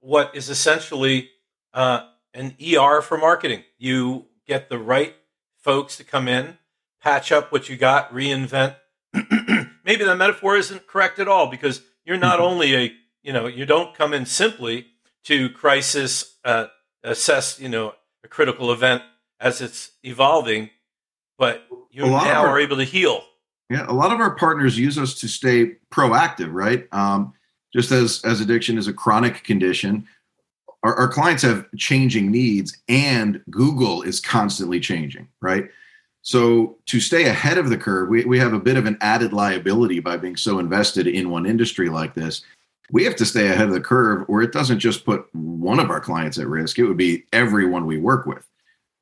what 0.00 0.34
is 0.34 0.48
essentially 0.48 1.30
uh, 1.74 2.00
an 2.32 2.54
ER 2.60 3.02
for 3.02 3.18
marketing. 3.18 3.62
You 3.78 4.26
get 4.46 4.68
the 4.68 4.78
right 4.78 5.14
folks 5.62 5.96
to 5.96 6.04
come 6.04 6.28
in 6.28 6.58
patch 7.06 7.30
up 7.30 7.52
what 7.52 7.68
you 7.68 7.76
got, 7.76 8.12
reinvent. 8.12 8.74
Maybe 9.84 10.02
the 10.02 10.16
metaphor 10.16 10.56
isn't 10.56 10.88
correct 10.88 11.20
at 11.20 11.28
all 11.28 11.48
because 11.48 11.82
you're 12.04 12.16
not 12.16 12.40
mm-hmm. 12.40 12.48
only 12.48 12.74
a, 12.74 12.92
you 13.22 13.32
know, 13.32 13.46
you 13.46 13.64
don't 13.64 13.94
come 13.94 14.12
in 14.12 14.26
simply 14.26 14.88
to 15.24 15.48
crisis 15.50 16.36
uh, 16.44 16.66
assess, 17.04 17.60
you 17.60 17.68
know, 17.68 17.94
a 18.24 18.28
critical 18.28 18.72
event 18.72 19.02
as 19.38 19.60
it's 19.60 19.92
evolving, 20.02 20.70
but 21.38 21.64
you 21.92 22.06
now 22.06 22.42
our, 22.42 22.48
are 22.48 22.58
able 22.58 22.78
to 22.78 22.84
heal. 22.84 23.22
Yeah, 23.68 23.86
a 23.88 23.92
lot 23.92 24.12
of 24.12 24.20
our 24.20 24.34
partners 24.36 24.78
use 24.78 24.96
us 24.98 25.14
to 25.20 25.28
stay 25.28 25.72
proactive, 25.92 26.52
right? 26.52 26.86
Um, 26.92 27.32
just 27.74 27.90
as 27.90 28.22
as 28.24 28.40
addiction 28.40 28.78
is 28.78 28.86
a 28.86 28.92
chronic 28.92 29.42
condition, 29.42 30.06
our, 30.82 30.94
our 30.94 31.08
clients 31.08 31.42
have 31.42 31.66
changing 31.76 32.30
needs, 32.30 32.78
and 32.88 33.42
Google 33.50 34.02
is 34.02 34.20
constantly 34.20 34.78
changing, 34.78 35.28
right? 35.40 35.68
So 36.22 36.78
to 36.86 37.00
stay 37.00 37.26
ahead 37.26 37.58
of 37.58 37.68
the 37.68 37.76
curve, 37.76 38.08
we, 38.08 38.24
we 38.24 38.38
have 38.38 38.52
a 38.52 38.58
bit 38.58 38.76
of 38.76 38.86
an 38.86 38.98
added 39.00 39.32
liability 39.32 40.00
by 40.00 40.16
being 40.16 40.36
so 40.36 40.58
invested 40.58 41.06
in 41.06 41.30
one 41.30 41.46
industry 41.46 41.88
like 41.88 42.14
this. 42.14 42.42
We 42.90 43.04
have 43.04 43.16
to 43.16 43.24
stay 43.24 43.48
ahead 43.48 43.68
of 43.68 43.74
the 43.74 43.80
curve, 43.80 44.24
or 44.28 44.42
it 44.42 44.52
doesn't 44.52 44.78
just 44.78 45.04
put 45.04 45.32
one 45.34 45.78
of 45.80 45.90
our 45.90 46.00
clients 46.00 46.38
at 46.38 46.48
risk, 46.48 46.78
it 46.78 46.84
would 46.84 46.96
be 46.96 47.24
everyone 47.32 47.86
we 47.86 47.98
work 47.98 48.26
with. 48.26 48.46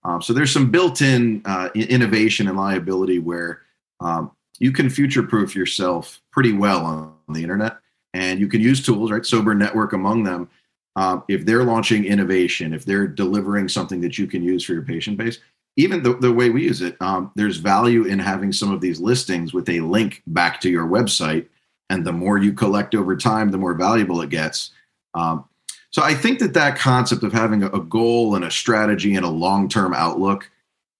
Um, 0.04 0.20
so 0.20 0.32
there's 0.32 0.52
some 0.52 0.70
built-in 0.70 1.42
uh, 1.46 1.70
innovation 1.74 2.48
and 2.48 2.58
liability 2.58 3.18
where 3.18 3.62
um, 4.00 4.30
you 4.58 4.72
can 4.72 4.88
future-proof 4.88 5.54
yourself 5.54 6.20
pretty 6.30 6.52
well 6.52 6.84
on, 6.84 7.14
the 7.28 7.42
internet, 7.42 7.78
and 8.12 8.38
you 8.38 8.46
can 8.46 8.60
use 8.60 8.84
tools, 8.84 9.10
right? 9.10 9.24
Sober 9.24 9.54
Network 9.54 9.92
among 9.94 10.24
them. 10.24 10.48
Um, 10.96 11.24
if 11.26 11.44
they're 11.44 11.64
launching 11.64 12.04
innovation, 12.04 12.72
if 12.72 12.84
they're 12.84 13.08
delivering 13.08 13.68
something 13.68 14.00
that 14.02 14.18
you 14.18 14.26
can 14.26 14.42
use 14.42 14.62
for 14.62 14.74
your 14.74 14.82
patient 14.82 15.16
base, 15.16 15.38
even 15.76 16.02
the, 16.02 16.14
the 16.14 16.32
way 16.32 16.50
we 16.50 16.64
use 16.64 16.82
it, 16.82 16.96
um, 17.00 17.32
there's 17.34 17.56
value 17.56 18.04
in 18.04 18.18
having 18.18 18.52
some 18.52 18.70
of 18.70 18.80
these 18.80 19.00
listings 19.00 19.52
with 19.52 19.68
a 19.68 19.80
link 19.80 20.22
back 20.26 20.60
to 20.60 20.70
your 20.70 20.86
website. 20.86 21.46
And 21.90 22.06
the 22.06 22.12
more 22.12 22.38
you 22.38 22.52
collect 22.52 22.94
over 22.94 23.16
time, 23.16 23.50
the 23.50 23.58
more 23.58 23.74
valuable 23.74 24.20
it 24.20 24.30
gets. 24.30 24.70
Um, 25.14 25.44
so 25.90 26.02
I 26.02 26.14
think 26.14 26.40
that 26.40 26.54
that 26.54 26.76
concept 26.76 27.22
of 27.22 27.32
having 27.32 27.62
a, 27.62 27.80
goal 27.80 28.34
and 28.34 28.44
a 28.44 28.50
strategy 28.50 29.14
and 29.14 29.24
a 29.24 29.30
long 29.30 29.68
term 29.68 29.94
outlook 29.94 30.50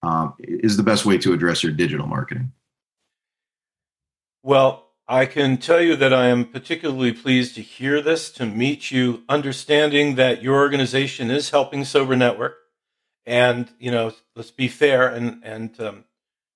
um, 0.03 0.35
is 0.39 0.77
the 0.77 0.83
best 0.83 1.05
way 1.05 1.19
to 1.19 1.33
address 1.33 1.63
your 1.63 1.73
digital 1.73 2.07
marketing. 2.07 2.53
Well, 4.47 4.91
I 5.09 5.25
can 5.25 5.57
tell 5.57 5.81
you 5.81 5.97
that 5.97 6.13
I 6.13 6.27
am 6.27 6.45
particularly 6.45 7.15
pleased 7.15 7.55
to 7.55 7.63
hear 7.63 8.03
this, 8.03 8.31
to 8.33 8.45
meet 8.45 8.91
you, 8.91 9.23
understanding 9.27 10.17
that 10.17 10.43
your 10.43 10.57
organization 10.57 11.31
is 11.31 11.49
helping 11.49 11.83
Sober 11.83 12.15
Network 12.15 12.57
and 13.25 13.71
you 13.79 13.91
know, 13.91 14.13
let's 14.37 14.51
be 14.51 14.69
fair 14.69 15.09
and 15.09 15.43
and 15.43 15.81
um, 15.81 16.05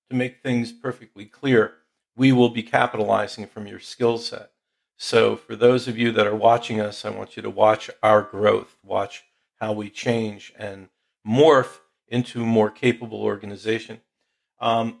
to 0.07 0.15
make 0.15 0.43
things 0.43 0.71
perfectly 0.71 1.25
clear, 1.25 1.77
we 2.15 2.31
will 2.31 2.49
be 2.49 2.61
capitalizing 2.61 3.47
from 3.47 3.65
your 3.65 3.79
skill 3.79 4.19
set. 4.19 4.51
So 4.95 5.35
for 5.35 5.55
those 5.55 5.87
of 5.87 5.97
you 5.97 6.11
that 6.11 6.27
are 6.27 6.35
watching 6.35 6.79
us, 6.79 7.05
I 7.05 7.09
want 7.09 7.37
you 7.37 7.41
to 7.41 7.49
watch 7.49 7.89
our 8.03 8.21
growth, 8.21 8.77
watch 8.83 9.23
how 9.59 9.73
we 9.73 9.89
change 9.89 10.53
and 10.59 10.89
morph 11.27 11.79
into 12.07 12.43
a 12.43 12.45
more 12.45 12.69
capable 12.69 13.23
organization. 13.23 14.01
Um, 14.59 14.99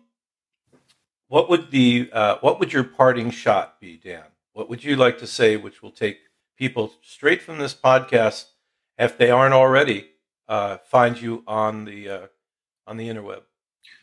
what 1.29 1.49
would 1.49 1.71
the 1.71 2.09
uh, 2.11 2.37
what 2.41 2.59
would 2.59 2.73
your 2.73 2.83
parting 2.83 3.31
shot 3.31 3.79
be, 3.79 3.97
Dan? 4.03 4.23
What 4.53 4.69
would 4.69 4.83
you 4.83 4.97
like 4.97 5.19
to 5.19 5.27
say, 5.27 5.55
which 5.55 5.81
will 5.81 5.91
take 5.91 6.17
people 6.57 6.93
straight 7.01 7.41
from 7.41 7.59
this 7.59 7.73
podcast, 7.73 8.45
if 8.97 9.17
they 9.17 9.31
aren't 9.31 9.53
already, 9.53 10.09
uh, 10.49 10.77
find 10.77 11.19
you 11.19 11.43
on 11.47 11.85
the 11.85 12.09
uh, 12.09 12.27
on 12.85 12.97
the 12.97 13.07
interweb? 13.07 13.43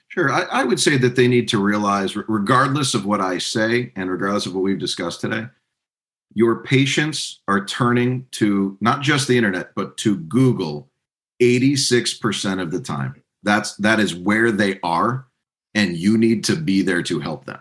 Sure, 0.09 0.33
I, 0.33 0.43
I, 0.45 0.65
would 0.65 0.79
say 0.79 0.97
that 0.99 1.17
they 1.17 1.27
need 1.27 1.49
to 1.49 1.63
realize, 1.63 2.15
regardless 2.17 2.95
of 2.95 3.05
what 3.05 3.21
I 3.21 3.39
say 3.39 3.93
and 3.97 4.09
regardless 4.09 4.47
of 4.47 4.55
what 4.55 4.63
we've 4.63 4.79
discussed 4.79 5.21
today, 5.21 5.47
your 6.33 6.63
patients 6.63 7.41
are 7.49 7.65
turning 7.65 8.25
to 8.31 8.79
not 8.81 9.03
just 9.03 9.27
the 9.27 9.37
internet 9.37 9.75
but 9.75 9.97
to 9.99 10.17
Google 10.17 10.89
86% 11.43 12.63
of 12.63 12.71
the 12.71 12.81
time. 12.81 13.21
That's 13.43 13.77
that 13.77 13.99
is 13.99 14.15
where 14.15 14.53
they 14.53 14.79
are, 14.83 15.27
and 15.77 15.97
you 15.97 16.19
need 16.19 16.43
to 16.45 16.57
be 16.57 16.83
there 16.83 17.03
to 17.03 17.21
help 17.21 17.45
them. 17.45 17.61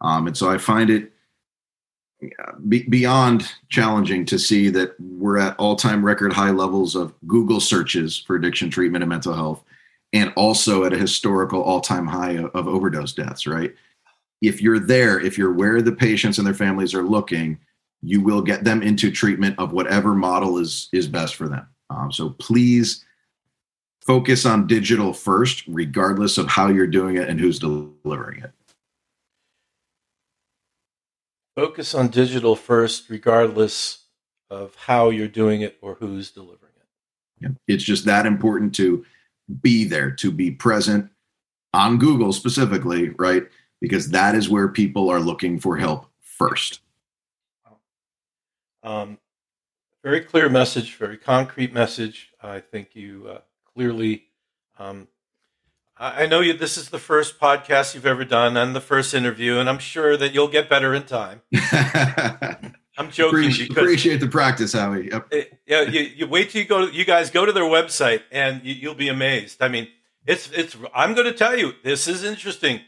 Um, 0.00 0.26
and 0.26 0.36
so 0.36 0.50
I 0.50 0.58
find 0.58 0.90
it 0.90 1.12
be, 2.68 2.82
beyond 2.88 3.50
challenging 3.68 4.24
to 4.26 4.38
see 4.38 4.70
that 4.70 4.94
we're 4.98 5.38
at 5.38 5.56
all-time 5.58 6.04
record 6.04 6.32
high 6.32 6.50
levels 6.50 6.96
of 6.96 7.14
Google 7.26 7.60
searches 7.60 8.18
for 8.18 8.36
addiction 8.36 8.70
treatment 8.70 9.02
and 9.04 9.08
mental 9.08 9.34
health, 9.34 9.62
and 10.12 10.32
also 10.36 10.84
at 10.84 10.92
a 10.92 10.98
historical 10.98 11.62
all-time 11.62 12.06
high 12.06 12.32
of, 12.32 12.46
of 12.54 12.66
overdose 12.66 13.12
deaths. 13.12 13.46
Right? 13.46 13.74
If 14.40 14.60
you're 14.62 14.78
there, 14.80 15.20
if 15.20 15.38
you're 15.38 15.52
where 15.52 15.82
the 15.82 15.92
patients 15.92 16.38
and 16.38 16.46
their 16.46 16.54
families 16.54 16.94
are 16.94 17.04
looking, 17.04 17.58
you 18.02 18.22
will 18.22 18.42
get 18.42 18.64
them 18.64 18.82
into 18.82 19.10
treatment 19.10 19.58
of 19.58 19.72
whatever 19.72 20.14
model 20.14 20.58
is 20.58 20.88
is 20.92 21.06
best 21.06 21.34
for 21.36 21.48
them. 21.48 21.66
Um, 21.90 22.10
so 22.10 22.30
please 22.30 23.04
focus 24.10 24.44
on 24.44 24.66
digital 24.66 25.12
first, 25.12 25.62
regardless 25.68 26.36
of 26.36 26.48
how 26.48 26.66
you're 26.66 26.84
doing 26.88 27.16
it 27.16 27.28
and 27.28 27.38
who's 27.38 27.60
delivering 27.60 28.42
it. 28.42 28.50
Focus 31.54 31.94
on 31.94 32.08
digital 32.08 32.56
first, 32.56 33.08
regardless 33.08 34.06
of 34.50 34.74
how 34.74 35.10
you're 35.10 35.28
doing 35.28 35.60
it 35.60 35.78
or 35.80 35.94
who's 35.94 36.32
delivering 36.32 36.72
it. 36.76 36.86
Yeah. 37.40 37.48
It's 37.68 37.84
just 37.84 38.04
that 38.06 38.26
important 38.26 38.74
to 38.76 39.04
be 39.62 39.84
there, 39.84 40.10
to 40.10 40.32
be 40.32 40.50
present 40.50 41.08
on 41.72 41.98
Google 41.98 42.32
specifically, 42.32 43.10
right? 43.10 43.46
Because 43.80 44.10
that 44.10 44.34
is 44.34 44.48
where 44.48 44.66
people 44.66 45.08
are 45.08 45.20
looking 45.20 45.60
for 45.60 45.76
help 45.76 46.10
first. 46.20 46.80
Um, 48.82 49.18
very 50.02 50.20
clear 50.20 50.48
message, 50.48 50.96
very 50.96 51.16
concrete 51.16 51.72
message. 51.72 52.30
I 52.42 52.58
think 52.58 52.96
you 52.96 53.28
uh, 53.28 53.40
clearly 53.80 54.24
um, 54.78 55.08
I 55.96 56.26
know 56.26 56.40
you. 56.40 56.52
This 56.52 56.76
is 56.76 56.90
the 56.90 56.98
first 56.98 57.40
podcast 57.40 57.94
you've 57.94 58.04
ever 58.04 58.26
done 58.26 58.58
and 58.58 58.76
the 58.76 58.80
first 58.80 59.14
interview, 59.14 59.56
and 59.56 59.70
I'm 59.70 59.78
sure 59.78 60.18
that 60.18 60.34
you'll 60.34 60.48
get 60.48 60.68
better 60.68 60.94
in 60.94 61.04
time. 61.04 61.40
I'm 62.98 63.10
joking. 63.10 63.38
Appreciate, 63.38 63.70
appreciate 63.70 64.20
the 64.20 64.28
practice, 64.28 64.74
Howie. 64.74 65.08
Yep. 65.10 65.28
It, 65.30 65.58
yeah, 65.66 65.82
you, 65.82 66.00
you, 66.00 66.26
wait 66.26 66.50
till 66.50 66.60
you 66.60 66.68
go. 66.68 66.86
To, 66.86 66.92
you 66.94 67.06
guys 67.06 67.30
go 67.30 67.46
to 67.46 67.52
their 67.52 67.64
website, 67.64 68.20
and 68.30 68.62
you, 68.62 68.74
you'll 68.74 68.94
be 68.94 69.08
amazed. 69.08 69.62
I 69.62 69.68
mean, 69.68 69.88
it's 70.26 70.50
it's. 70.50 70.76
I'm 70.94 71.14
going 71.14 71.26
to 71.26 71.34
tell 71.34 71.56
you, 71.56 71.72
this 71.82 72.06
is 72.06 72.22
interesting. 72.22 72.80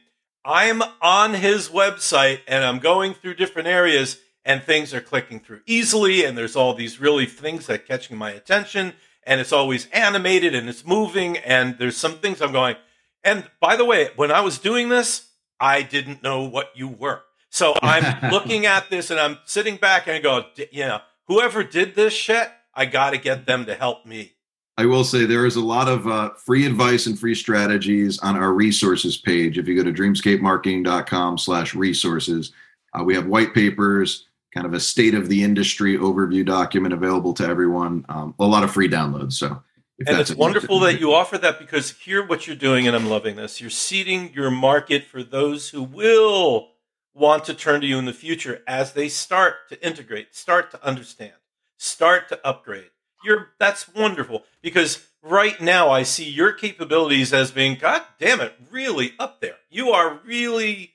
I'm 0.45 0.83
on 1.01 1.33
his 1.35 1.71
website, 1.71 2.41
and 2.47 2.65
I'm 2.65 2.81
going 2.81 3.15
through 3.15 3.35
different 3.37 3.69
areas, 3.69 4.19
and 4.45 4.63
things 4.63 4.93
are 4.93 5.01
clicking 5.01 5.41
through 5.41 5.61
easily, 5.67 6.25
and 6.25 6.37
there's 6.37 6.57
all 6.57 6.75
these 6.75 7.01
really 7.01 7.27
things 7.27 7.67
that 7.67 7.87
catching 7.87 8.19
my 8.19 8.31
attention, 8.31 8.93
and 9.27 9.41
it's 9.41 9.53
always 9.53 9.89
animated 9.93 10.55
and 10.55 10.69
it's 10.69 10.85
moving, 10.85 11.39
and 11.39 11.79
there's 11.79 11.97
some 11.97 12.19
things 12.19 12.41
I'm 12.41 12.53
going 12.53 12.77
and 13.25 13.49
by 13.61 13.77
the 13.77 13.85
way, 13.85 14.11
when 14.17 14.31
I 14.31 14.41
was 14.41 14.59
doing 14.59 14.89
this, 14.89 15.29
I 15.61 15.83
didn't 15.83 16.23
know 16.23 16.43
what 16.43 16.71
you 16.75 16.89
were. 16.89 17.23
So 17.51 17.75
I'm 17.83 18.31
looking 18.33 18.67
at 18.67 18.91
this 18.91 19.11
and 19.11 19.21
I'm 19.21 19.39
sitting 19.45 19.77
back 19.77 20.07
and 20.07 20.17
I 20.17 20.21
go, 20.21 20.47
you 20.71 20.87
know, 20.87 21.01
whoever 21.29 21.63
did 21.63 21.95
this 21.95 22.13
shit, 22.13 22.51
I 22.75 22.87
got 22.87 23.11
to 23.11 23.19
get 23.19 23.47
them 23.47 23.67
to 23.67 23.75
help 23.75 24.07
me. 24.07 24.33
I 24.79 24.87
will 24.87 25.05
say 25.05 25.27
there 25.27 25.45
is 25.45 25.57
a 25.57 25.65
lot 25.65 25.87
of 25.87 26.07
uh, 26.07 26.31
free 26.31 26.67
advice 26.67 27.07
and 27.07 27.19
free 27.19 27.35
strategies 27.35 28.19
on 28.21 28.37
our 28.37 28.53
resources 28.53 29.19
page. 29.19 29.59
If 29.59 29.69
you 29.69 29.77
go 29.77 29.85
to 29.85 29.93
dreamscapemarketing.com 29.93 31.39
slash 31.39 31.75
resources, 31.75 32.53
uh, 32.99 33.05
we 33.05 33.15
have 33.15 33.27
white 33.27 33.53
papers, 33.53 34.29
kind 34.53 34.67
of 34.67 34.75
a 34.75 34.81
state 34.81 35.15
of 35.15 35.29
the 35.29 35.43
industry 35.43 35.97
overview 35.97 36.45
document 36.45 36.93
available 36.93 37.33
to 37.35 37.45
everyone, 37.45 38.05
um, 38.09 38.35
a 38.39 38.47
lot 38.47 38.65
of 38.65 38.71
free 38.71 38.89
downloads. 38.89 39.33
So 39.33 39.63
and 40.07 40.19
it's 40.19 40.35
wonderful 40.35 40.81
that 40.81 41.01
you 41.01 41.13
offer 41.13 41.39
that 41.39 41.59
because 41.59 41.93
here 41.99 42.27
what 42.27 42.47
you're 42.47 42.57
doing, 42.57 42.87
and 42.87 42.97
I'm 42.97 43.09
loving 43.09 43.37
this. 43.37 43.61
You're 43.61 43.71
seeding 43.71 44.33
your 44.33 44.51
market 44.51 45.05
for 45.05 45.23
those 45.23 45.71
who 45.71 45.83
will 45.83 46.71
want 47.15 47.45
to 47.45 47.55
turn 47.55 47.81
to 47.83 47.87
you 47.87 47.99
in 47.99 48.05
the 48.05 48.13
future 48.13 48.63
as 48.67 48.93
they 48.93 49.09
start 49.09 49.69
to 49.69 49.87
integrate, 49.87 50.35
start 50.35 50.71
to 50.71 50.85
understand, 50.85 51.35
start 51.77 52.29
to 52.31 52.47
upgrade. 52.47 52.91
You're 53.25 53.51
that's 53.59 53.93
wonderful 53.95 54.45
because 54.61 55.07
right 55.23 55.61
now 55.61 55.91
I 55.91 56.03
see 56.03 56.29
your 56.29 56.53
capabilities 56.53 57.33
as 57.33 57.53
being 57.53 57.77
god 57.79 58.03
damn 58.19 58.41
it 58.41 58.55
really 58.71 59.13
up 59.19 59.41
there. 59.41 59.57
You 59.71 59.91
are 59.91 60.21
really 60.25 60.95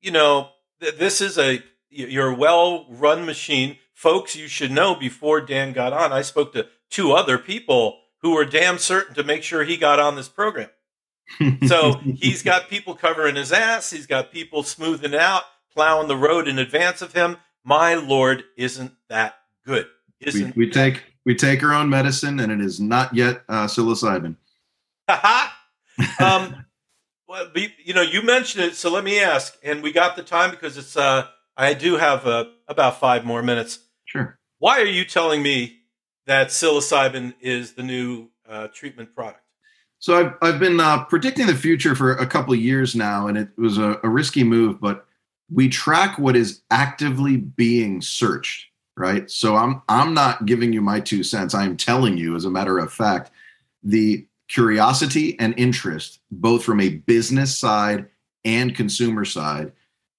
you 0.00 0.12
know 0.12 0.50
th- 0.80 0.96
this 0.96 1.20
is 1.20 1.38
a 1.38 1.62
you're 1.94 2.30
a 2.30 2.34
well 2.34 2.86
run 2.88 3.24
machine. 3.24 3.78
Folks, 3.92 4.34
you 4.34 4.48
should 4.48 4.72
know 4.72 4.94
before 4.94 5.40
Dan 5.40 5.72
got 5.72 5.92
on, 5.92 6.12
I 6.12 6.22
spoke 6.22 6.52
to 6.52 6.66
two 6.90 7.12
other 7.12 7.38
people 7.38 8.00
who 8.22 8.34
were 8.34 8.44
damn 8.44 8.78
certain 8.78 9.14
to 9.14 9.22
make 9.22 9.42
sure 9.42 9.64
he 9.64 9.76
got 9.76 10.00
on 10.00 10.16
this 10.16 10.28
program. 10.28 10.70
so 11.66 11.94
he's 12.16 12.42
got 12.42 12.68
people 12.68 12.94
covering 12.94 13.36
his 13.36 13.52
ass. 13.52 13.90
He's 13.90 14.06
got 14.06 14.32
people 14.32 14.62
smoothing 14.62 15.14
out, 15.14 15.42
plowing 15.72 16.08
the 16.08 16.16
road 16.16 16.48
in 16.48 16.58
advance 16.58 17.02
of 17.02 17.12
him. 17.12 17.36
My 17.64 17.94
lord, 17.94 18.44
isn't 18.56 18.92
that 19.08 19.36
good? 19.64 19.86
Isn't 20.20 20.56
we, 20.56 20.66
we 20.66 20.70
take 20.70 21.02
we 21.24 21.34
take 21.34 21.62
our 21.62 21.72
own 21.72 21.88
medicine, 21.88 22.40
and 22.40 22.52
it 22.52 22.60
is 22.60 22.80
not 22.80 23.14
yet 23.14 23.42
uh, 23.48 23.66
psilocybin. 23.66 24.36
um, 25.08 26.64
well, 27.26 27.50
you 27.84 27.94
know, 27.94 28.02
you 28.02 28.22
mentioned 28.22 28.64
it, 28.64 28.74
so 28.74 28.90
let 28.90 29.04
me 29.04 29.20
ask, 29.20 29.56
and 29.62 29.82
we 29.82 29.92
got 29.92 30.16
the 30.16 30.22
time 30.22 30.50
because 30.50 30.76
it's. 30.76 30.96
Uh, 30.96 31.26
I 31.56 31.74
do 31.74 31.96
have 31.96 32.26
uh, 32.26 32.44
about 32.68 33.00
five 33.00 33.24
more 33.24 33.42
minutes. 33.42 33.78
Sure. 34.04 34.38
Why 34.58 34.80
are 34.80 34.86
you 34.86 35.04
telling 35.04 35.42
me 35.42 35.78
that 36.26 36.48
psilocybin 36.48 37.34
is 37.40 37.74
the 37.74 37.82
new 37.82 38.28
uh, 38.48 38.68
treatment 38.68 39.14
product? 39.14 39.40
So 39.98 40.18
I've 40.18 40.34
I've 40.42 40.60
been 40.60 40.80
uh, 40.80 41.04
predicting 41.04 41.46
the 41.46 41.54
future 41.54 41.94
for 41.94 42.12
a 42.12 42.26
couple 42.26 42.52
of 42.52 42.60
years 42.60 42.94
now, 42.94 43.26
and 43.26 43.38
it 43.38 43.48
was 43.56 43.78
a, 43.78 43.98
a 44.02 44.08
risky 44.08 44.44
move, 44.44 44.80
but 44.80 45.06
we 45.50 45.68
track 45.68 46.18
what 46.18 46.36
is 46.36 46.62
actively 46.70 47.36
being 47.36 48.00
searched, 48.00 48.66
right? 48.96 49.30
So 49.30 49.56
I'm 49.56 49.82
I'm 49.88 50.12
not 50.12 50.46
giving 50.46 50.72
you 50.72 50.82
my 50.82 51.00
two 51.00 51.22
cents. 51.22 51.54
I'm 51.54 51.76
telling 51.76 52.16
you, 52.16 52.36
as 52.36 52.44
a 52.44 52.50
matter 52.50 52.78
of 52.78 52.92
fact, 52.92 53.30
the 53.82 54.26
curiosity 54.48 55.38
and 55.38 55.54
interest, 55.56 56.20
both 56.30 56.64
from 56.64 56.80
a 56.80 56.90
business 56.90 57.58
side 57.58 58.06
and 58.44 58.74
consumer 58.74 59.24
side, 59.24 59.72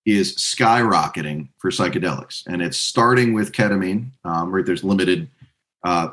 is 0.05 0.35
skyrocketing 0.35 1.49
for 1.57 1.71
psychedelics, 1.71 2.45
and 2.47 2.61
it's 2.61 2.77
starting 2.77 3.33
with 3.33 3.51
ketamine. 3.51 4.11
Um, 4.23 4.51
right, 4.51 4.65
there's 4.65 4.83
limited 4.83 5.29
uh, 5.83 6.09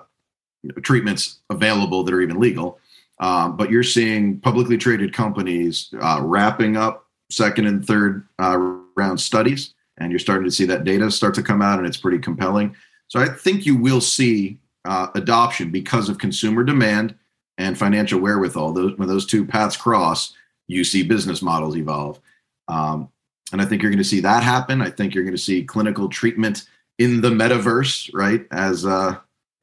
treatments 0.83 1.41
available 1.51 2.03
that 2.05 2.15
are 2.15 2.21
even 2.21 2.41
legal 2.41 2.79
um, 3.23 3.57
but 3.57 3.71
you're 3.71 3.85
seeing 3.85 4.41
publicly 4.41 4.77
traded 4.77 5.13
companies 5.13 5.95
uh, 6.01 6.21
wrapping 6.21 6.77
up 6.77 7.07
second 7.31 7.67
and 7.67 7.87
third 7.87 8.27
uh, 8.41 8.59
round 8.97 9.21
studies, 9.21 9.75
and 9.99 10.11
you're 10.11 10.19
starting 10.19 10.45
to 10.45 10.51
see 10.51 10.65
that 10.67 10.83
data 10.83 11.09
start 11.09 11.35
to 11.37 11.43
come 11.43 11.63
out, 11.63 11.79
and 11.79 11.87
it's 11.87 11.97
pretty 11.97 12.19
compelling. 12.19 12.75
So 13.07 13.21
I 13.21 13.29
think 13.29 13.65
you 13.65 13.77
will 13.77 14.01
see 14.01 14.59
uh, 14.85 15.07
adoption 15.15 15.71
because 15.71 16.09
of 16.09 16.19
consumer 16.19 16.65
demand 16.65 17.15
and 17.59 17.79
financial 17.79 18.19
wherewithal. 18.19 18.73
Those, 18.73 18.99
when 18.99 19.07
those 19.07 19.25
two 19.25 19.45
paths 19.47 19.77
cross, 19.77 20.35
you 20.67 20.83
see 20.83 21.05
business 21.05 21.43
models 21.43 21.77
evolve. 21.77 22.19
Um, 22.67 23.09
and 23.53 23.61
I 23.61 23.65
think 23.65 23.83
you're 23.83 23.91
going 23.91 23.99
to 23.99 24.05
see 24.05 24.21
that 24.21 24.43
happen. 24.43 24.83
I 24.83 24.91
think 24.91 25.15
you're 25.15 25.25
going 25.25 25.37
to 25.37 25.43
see 25.43 25.62
clinical 25.62 26.09
treatment 26.09 26.65
in 26.99 27.21
the 27.21 27.31
metaverse, 27.31 28.11
right? 28.15 28.47
As 28.51 28.85
uh, 28.85 29.17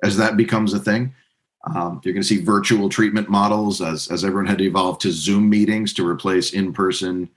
as 0.04 0.18
that 0.18 0.38
becomes 0.38 0.74
a 0.74 0.80
thing. 0.80 1.14
Um, 1.66 2.00
you're 2.04 2.14
going 2.14 2.24
to 2.24 2.28
see 2.28 2.42
virtual 2.42 2.88
treatment 2.88 3.30
models 3.30 3.82
as, 3.82 4.10
as 4.10 4.24
everyone 4.24 4.46
had 4.46 4.60
to 4.60 4.64
evolve 4.64 4.98
to 5.00 5.12
Zoom 5.12 5.50
meetings 5.50 5.94
to 5.96 6.08
replace 6.08 6.54
in-person 6.54 7.30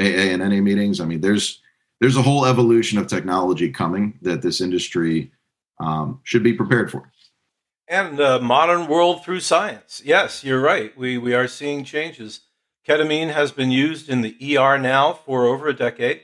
AA 0.00 0.32
and 0.32 0.42
NA 0.42 0.60
meetings. 0.60 1.00
I 1.00 1.04
mean, 1.04 1.20
there's 1.20 1.60
there's 2.00 2.16
a 2.16 2.22
whole 2.22 2.46
evolution 2.46 2.98
of 2.98 3.06
technology 3.06 3.70
coming 3.70 4.18
that 4.22 4.42
this 4.42 4.60
industry 4.60 5.32
um, 5.80 6.20
should 6.24 6.42
be 6.42 6.52
prepared 6.52 6.90
for. 6.90 7.10
And 7.88 8.18
the 8.18 8.40
modern 8.40 8.86
world 8.86 9.24
through 9.24 9.40
science. 9.40 10.02
Yes, 10.04 10.44
you're 10.44 10.60
right. 10.60 10.96
We 10.96 11.18
we 11.18 11.34
are 11.34 11.48
seeing 11.48 11.84
changes. 11.84 12.40
Ketamine 12.88 13.34
has 13.34 13.52
been 13.52 13.70
used 13.70 14.08
in 14.08 14.22
the 14.22 14.56
ER 14.56 14.78
now 14.78 15.12
for 15.12 15.44
over 15.44 15.68
a 15.68 15.76
decade. 15.76 16.22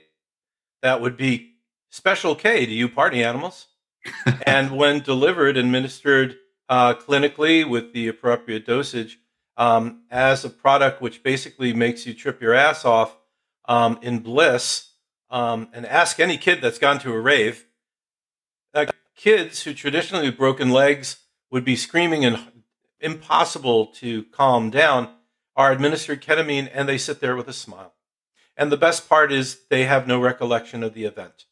That 0.81 1.03
would 1.03 1.15
be 1.15 1.57
special 1.91 2.35
K 2.35 2.65
to 2.65 2.73
you 2.73 2.89
party 2.89 3.23
animals. 3.23 3.67
and 4.47 4.71
when 4.71 5.01
delivered, 5.01 5.59
administered 5.59 6.39
uh, 6.71 6.95
clinically 6.95 7.69
with 7.69 7.93
the 7.93 8.09
appropriate 8.09 8.65
dosage 8.65 9.19
um, 9.59 10.05
as 10.11 10.43
a 10.45 10.51
product 10.51 11.03
which 11.03 11.23
basically 11.23 11.75
makes 11.75 12.07
you 12.07 12.15
trip 12.15 12.41
your 12.41 12.55
ass 12.55 12.87
off 12.87 13.15
um, 13.67 13.99
in 14.01 14.21
bliss. 14.21 14.91
Um, 15.31 15.69
and 15.73 15.85
ask 15.85 16.21
any 16.21 16.39
kid 16.39 16.61
that's 16.63 16.79
gone 16.79 16.99
to 17.01 17.13
a 17.13 17.21
rave. 17.21 17.67
Uh, 18.73 18.87
kids 19.17 19.65
who 19.65 19.75
traditionally 19.75 20.27
with 20.27 20.39
broken 20.39 20.71
legs 20.71 21.19
would 21.51 21.65
be 21.65 21.77
screaming 21.77 22.25
and 22.25 22.39
impossible 23.01 23.87
to 23.87 24.25
calm 24.25 24.71
down 24.71 25.11
are 25.57 25.73
administered 25.73 26.23
ketamine 26.23 26.71
and 26.73 26.89
they 26.89 26.99
sit 26.99 27.21
there 27.21 27.37
with 27.37 27.49
a 27.49 27.53
smile. 27.53 27.95
And 28.57 28.71
the 28.71 28.77
best 28.77 29.09
part 29.09 29.33
is 29.33 29.61
they 29.69 29.85
have 29.85 30.07
no 30.07 30.21
recollection 30.21 30.83
of 30.83 30.95
the 30.95 31.05
event. 31.05 31.47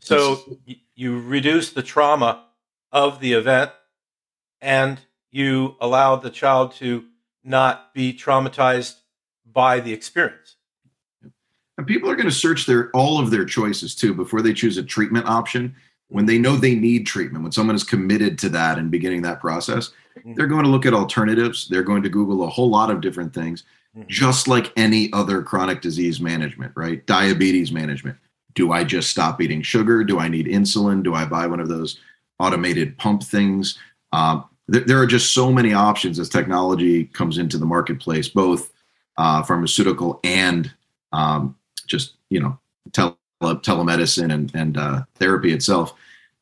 So 0.00 0.58
you 0.94 1.20
reduce 1.20 1.72
the 1.72 1.82
trauma 1.82 2.44
of 2.92 3.20
the 3.20 3.34
event 3.34 3.70
and 4.60 5.00
you 5.30 5.76
allow 5.80 6.16
the 6.16 6.30
child 6.30 6.72
to 6.76 7.04
not 7.44 7.94
be 7.94 8.12
traumatized 8.12 8.96
by 9.50 9.80
the 9.80 9.92
experience. 9.92 10.56
And 11.78 11.86
people 11.86 12.10
are 12.10 12.16
going 12.16 12.28
to 12.28 12.34
search 12.34 12.66
their 12.66 12.90
all 12.90 13.20
of 13.20 13.30
their 13.30 13.44
choices 13.44 13.94
too 13.94 14.14
before 14.14 14.42
they 14.42 14.52
choose 14.52 14.78
a 14.78 14.82
treatment 14.82 15.26
option. 15.26 15.74
When 16.08 16.26
they 16.26 16.38
know 16.38 16.56
they 16.56 16.74
need 16.74 17.06
treatment, 17.06 17.42
when 17.42 17.52
someone 17.52 17.76
is 17.76 17.84
committed 17.84 18.38
to 18.40 18.48
that 18.50 18.78
and 18.78 18.90
beginning 18.90 19.22
that 19.22 19.40
process, 19.40 19.90
mm-hmm. 20.18 20.34
they're 20.34 20.46
going 20.46 20.64
to 20.64 20.70
look 20.70 20.86
at 20.86 20.94
alternatives. 20.94 21.68
They're 21.68 21.82
going 21.82 22.02
to 22.02 22.08
Google 22.08 22.44
a 22.44 22.48
whole 22.48 22.70
lot 22.70 22.90
of 22.90 23.00
different 23.00 23.34
things, 23.34 23.64
mm-hmm. 23.96 24.08
just 24.08 24.48
like 24.48 24.72
any 24.76 25.12
other 25.12 25.42
chronic 25.42 25.80
disease 25.80 26.20
management, 26.20 26.72
right? 26.76 27.04
Diabetes 27.06 27.72
management. 27.72 28.16
Do 28.54 28.72
I 28.72 28.84
just 28.84 29.10
stop 29.10 29.40
eating 29.40 29.62
sugar? 29.62 30.02
Do 30.02 30.18
I 30.18 30.28
need 30.28 30.46
insulin? 30.46 31.02
Do 31.02 31.14
I 31.14 31.26
buy 31.26 31.46
one 31.46 31.60
of 31.60 31.68
those 31.68 32.00
automated 32.38 32.96
pump 32.98 33.22
things. 33.22 33.78
Um, 34.12 34.44
there, 34.68 34.82
there, 34.82 34.98
are 35.00 35.06
just 35.06 35.32
so 35.32 35.52
many 35.52 35.72
options 35.72 36.18
as 36.18 36.28
technology 36.28 37.04
comes 37.04 37.38
into 37.38 37.58
the 37.58 37.66
marketplace, 37.66 38.28
both 38.28 38.72
uh, 39.16 39.42
pharmaceutical 39.42 40.20
and 40.24 40.72
um, 41.12 41.56
just 41.86 42.14
you 42.30 42.40
know 42.40 42.58
tele- 42.92 43.16
telemedicine 43.40 44.32
and, 44.32 44.52
and 44.54 44.76
uh, 44.76 45.02
therapy 45.16 45.52
itself. 45.52 45.94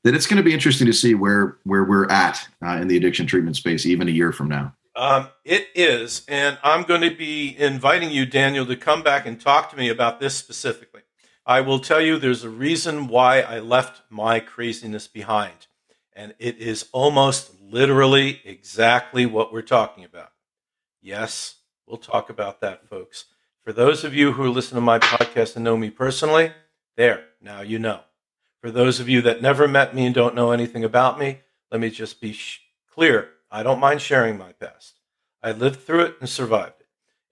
That 0.04 0.14
it's 0.14 0.26
going 0.26 0.36
to 0.36 0.42
be 0.42 0.54
interesting 0.54 0.86
to 0.86 0.92
see 0.92 1.14
where 1.14 1.56
where 1.64 1.84
we're 1.84 2.08
at 2.10 2.46
uh, 2.64 2.78
in 2.80 2.88
the 2.88 2.96
addiction 2.96 3.26
treatment 3.26 3.56
space, 3.56 3.86
even 3.86 4.06
a 4.08 4.12
year 4.12 4.32
from 4.32 4.48
now. 4.48 4.74
Um, 4.96 5.28
it 5.44 5.68
is, 5.74 6.24
and 6.28 6.56
I'm 6.62 6.84
going 6.84 7.00
to 7.00 7.14
be 7.14 7.56
inviting 7.58 8.10
you, 8.10 8.26
Daniel, 8.26 8.64
to 8.66 8.76
come 8.76 9.02
back 9.02 9.26
and 9.26 9.40
talk 9.40 9.70
to 9.70 9.76
me 9.76 9.88
about 9.88 10.20
this 10.20 10.36
specifically. 10.36 11.00
I 11.46 11.60
will 11.60 11.80
tell 11.80 12.00
you 12.00 12.18
there's 12.18 12.44
a 12.44 12.48
reason 12.48 13.08
why 13.08 13.40
I 13.40 13.58
left 13.58 14.02
my 14.08 14.40
craziness 14.40 15.06
behind. 15.08 15.66
And 16.14 16.34
it 16.38 16.58
is 16.58 16.88
almost 16.92 17.50
literally 17.60 18.40
exactly 18.44 19.26
what 19.26 19.52
we're 19.52 19.62
talking 19.62 20.04
about. 20.04 20.30
Yes, 21.02 21.56
we'll 21.86 21.98
talk 21.98 22.30
about 22.30 22.60
that, 22.60 22.88
folks. 22.88 23.26
For 23.62 23.72
those 23.72 24.04
of 24.04 24.14
you 24.14 24.32
who 24.32 24.50
listen 24.50 24.76
to 24.76 24.80
my 24.80 24.98
podcast 24.98 25.56
and 25.56 25.64
know 25.64 25.76
me 25.76 25.90
personally, 25.90 26.52
there, 26.96 27.24
now 27.42 27.60
you 27.60 27.78
know. 27.78 28.00
For 28.64 28.70
those 28.70 28.98
of 28.98 29.10
you 29.10 29.20
that 29.20 29.42
never 29.42 29.68
met 29.68 29.94
me 29.94 30.06
and 30.06 30.14
don't 30.14 30.34
know 30.34 30.50
anything 30.50 30.84
about 30.84 31.18
me, 31.18 31.40
let 31.70 31.82
me 31.82 31.90
just 31.90 32.18
be 32.18 32.32
sh- 32.32 32.62
clear. 32.90 33.28
I 33.50 33.62
don't 33.62 33.78
mind 33.78 34.00
sharing 34.00 34.38
my 34.38 34.52
past. 34.52 35.00
I 35.42 35.52
lived 35.52 35.80
through 35.80 36.04
it 36.06 36.16
and 36.18 36.30
survived 36.30 36.80
it. 36.80 36.86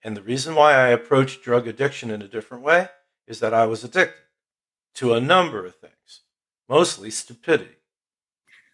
And 0.04 0.14
the 0.14 0.20
reason 0.20 0.54
why 0.54 0.74
I 0.74 0.88
approached 0.88 1.42
drug 1.42 1.66
addiction 1.66 2.10
in 2.10 2.20
a 2.20 2.28
different 2.28 2.62
way 2.62 2.90
is 3.26 3.40
that 3.40 3.54
I 3.54 3.64
was 3.64 3.82
addicted 3.82 4.20
to 4.96 5.14
a 5.14 5.22
number 5.22 5.64
of 5.64 5.74
things, 5.76 6.20
mostly 6.68 7.08
stupidity. 7.08 7.78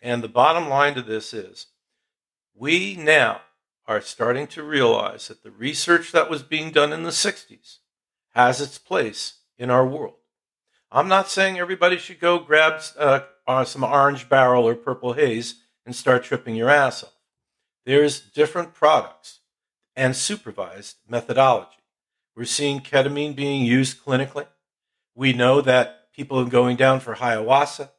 And 0.03 0.21
the 0.21 0.27
bottom 0.27 0.69
line 0.69 0.95
to 0.95 1.03
this 1.03 1.33
is 1.33 1.67
we 2.57 2.97
now 2.97 3.43
are 3.87 4.01
starting 4.01 4.49
to 4.49 4.65
realize 4.65 5.29
that 5.29 5.45
the 5.45 5.53
research 5.53 6.11
that 6.11 6.29
was 6.29 6.43
being 6.43 6.73
done 6.73 6.93
in 6.93 7.05
the 7.05 7.11
60s 7.11 7.77
has 8.35 8.61
its 8.61 8.79
place 8.79 9.43
in 9.59 9.71
our 9.71 9.87
world. 9.87 10.18
I'm 10.91 11.09
not 11.09 11.29
saying 11.29 11.59
everybody 11.59 11.99
should 11.99 12.19
go 12.19 12.39
grab 12.39 12.81
uh, 12.99 13.21
uh, 13.47 13.65
some 13.65 13.85
orange 13.85 14.29
barrel 14.29 14.67
or 14.67 14.75
purple 14.75 15.13
haze 15.13 15.57
and 15.85 15.95
start 15.95 16.25
tripping 16.25 16.55
your 16.55 16.71
ass 16.71 17.05
off. 17.05 17.13
There's 17.85 18.21
different 18.21 18.75
products 18.75 19.41
and 19.95 20.17
supervised 20.17 20.97
methodology. 21.09 21.79
We're 22.37 22.45
seeing 22.45 22.81
ketamine 22.81 23.35
being 23.35 23.65
used 23.65 24.03
clinically. 24.03 24.47
We 25.15 25.33
know 25.33 25.61
that 25.61 26.13
people 26.15 26.39
are 26.39 26.45
going 26.45 26.77
down 26.77 27.01
for 27.01 27.15
ayahuasca 27.17 27.91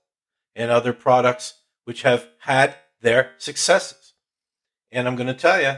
and 0.56 0.72
other 0.72 0.94
products 0.94 1.56
which 1.84 2.04
have 2.04 2.28
had 2.40 2.76
their 3.02 3.32
successes. 3.38 4.14
And 4.92 5.08
I'm 5.08 5.16
going 5.16 5.28
to 5.28 5.34
tell 5.34 5.62
you, 5.62 5.76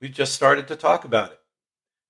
we've 0.00 0.12
just 0.12 0.34
started 0.34 0.68
to 0.68 0.76
talk 0.76 1.04
about 1.04 1.32
it. 1.32 1.40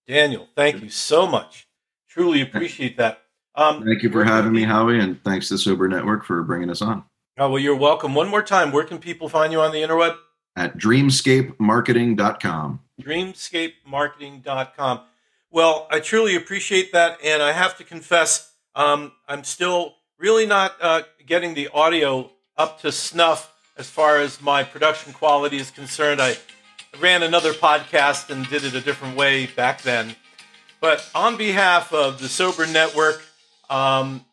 Daniel, 0.07 0.49
thank 0.55 0.83
you 0.83 0.91
so 0.91 1.27
much. 1.27 1.67
Truly 2.09 2.41
appreciate 2.41 2.97
that. 2.99 3.24
Um, 3.57 3.85
Thank 3.85 4.03
you 4.03 4.11
for 4.11 4.25
having 4.25 4.53
me, 4.53 4.65
Howie, 4.65 4.99
and 4.99 5.23
thanks 5.23 5.49
to 5.49 5.59
Sober 5.59 5.89
Network 5.89 6.25
for 6.25 6.43
bringing 6.43 6.71
us 6.71 6.83
on. 6.83 7.05
Oh, 7.39 7.51
well, 7.51 7.59
you're 7.59 7.77
welcome. 7.77 8.15
One 8.15 8.29
more 8.29 8.43
time, 8.43 8.73
where 8.73 8.85
can 8.85 8.99
people 8.99 9.29
find 9.29 9.53
you 9.53 9.61
on 9.61 9.73
the 9.73 9.79
interweb? 9.79 10.17
At 10.57 10.79
dreamscapemarketing.com. 10.79 12.81
Dreamscapemarketing.com. 13.01 15.01
Well, 15.51 15.87
I 15.91 16.01
truly 16.01 16.37
appreciate 16.37 16.93
that. 16.93 17.19
And 17.25 17.43
I 17.43 17.53
have 17.53 17.77
to 17.79 17.85
confess, 17.85 18.53
um, 18.75 19.13
I'm 19.29 19.45
still 19.45 19.95
really 20.19 20.47
not 20.47 20.75
uh, 20.81 21.03
getting 21.27 21.55
the 21.55 21.69
audio 21.69 22.31
up 22.57 22.81
to 22.83 22.93
snuff 22.93 23.53
as 23.77 23.89
far 23.89 24.19
as 24.19 24.41
my 24.41 24.63
production 24.63 25.13
quality 25.13 25.59
is 25.59 25.71
concerned. 25.71 26.21
I 26.21 26.37
ran 27.01 27.25
another 27.25 27.53
podcast 27.53 28.31
and 28.31 28.49
did 28.49 28.65
it 28.65 28.75
a 28.75 28.81
different 28.81 29.17
way 29.17 29.47
back 29.47 29.83
then. 29.83 30.15
But 30.81 31.09
on 31.15 31.37
behalf 31.37 31.93
of 31.93 32.21
the 32.21 32.29
Sober 32.29 32.67
Network, 32.67 33.23
um, 33.71 34.25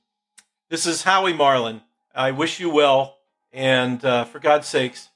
this 0.70 0.86
is 0.86 1.04
Howie 1.04 1.34
Marlin. 1.34 1.82
I 2.14 2.32
wish 2.32 2.60
you 2.60 2.70
well, 2.70 3.18
and 3.54 4.04
uh, 4.04 4.26
for 4.26 4.40
God's 4.40 4.68
sakes, 4.68 5.10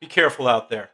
be 0.00 0.06
careful 0.06 0.46
out 0.48 0.70
there. 0.70 0.90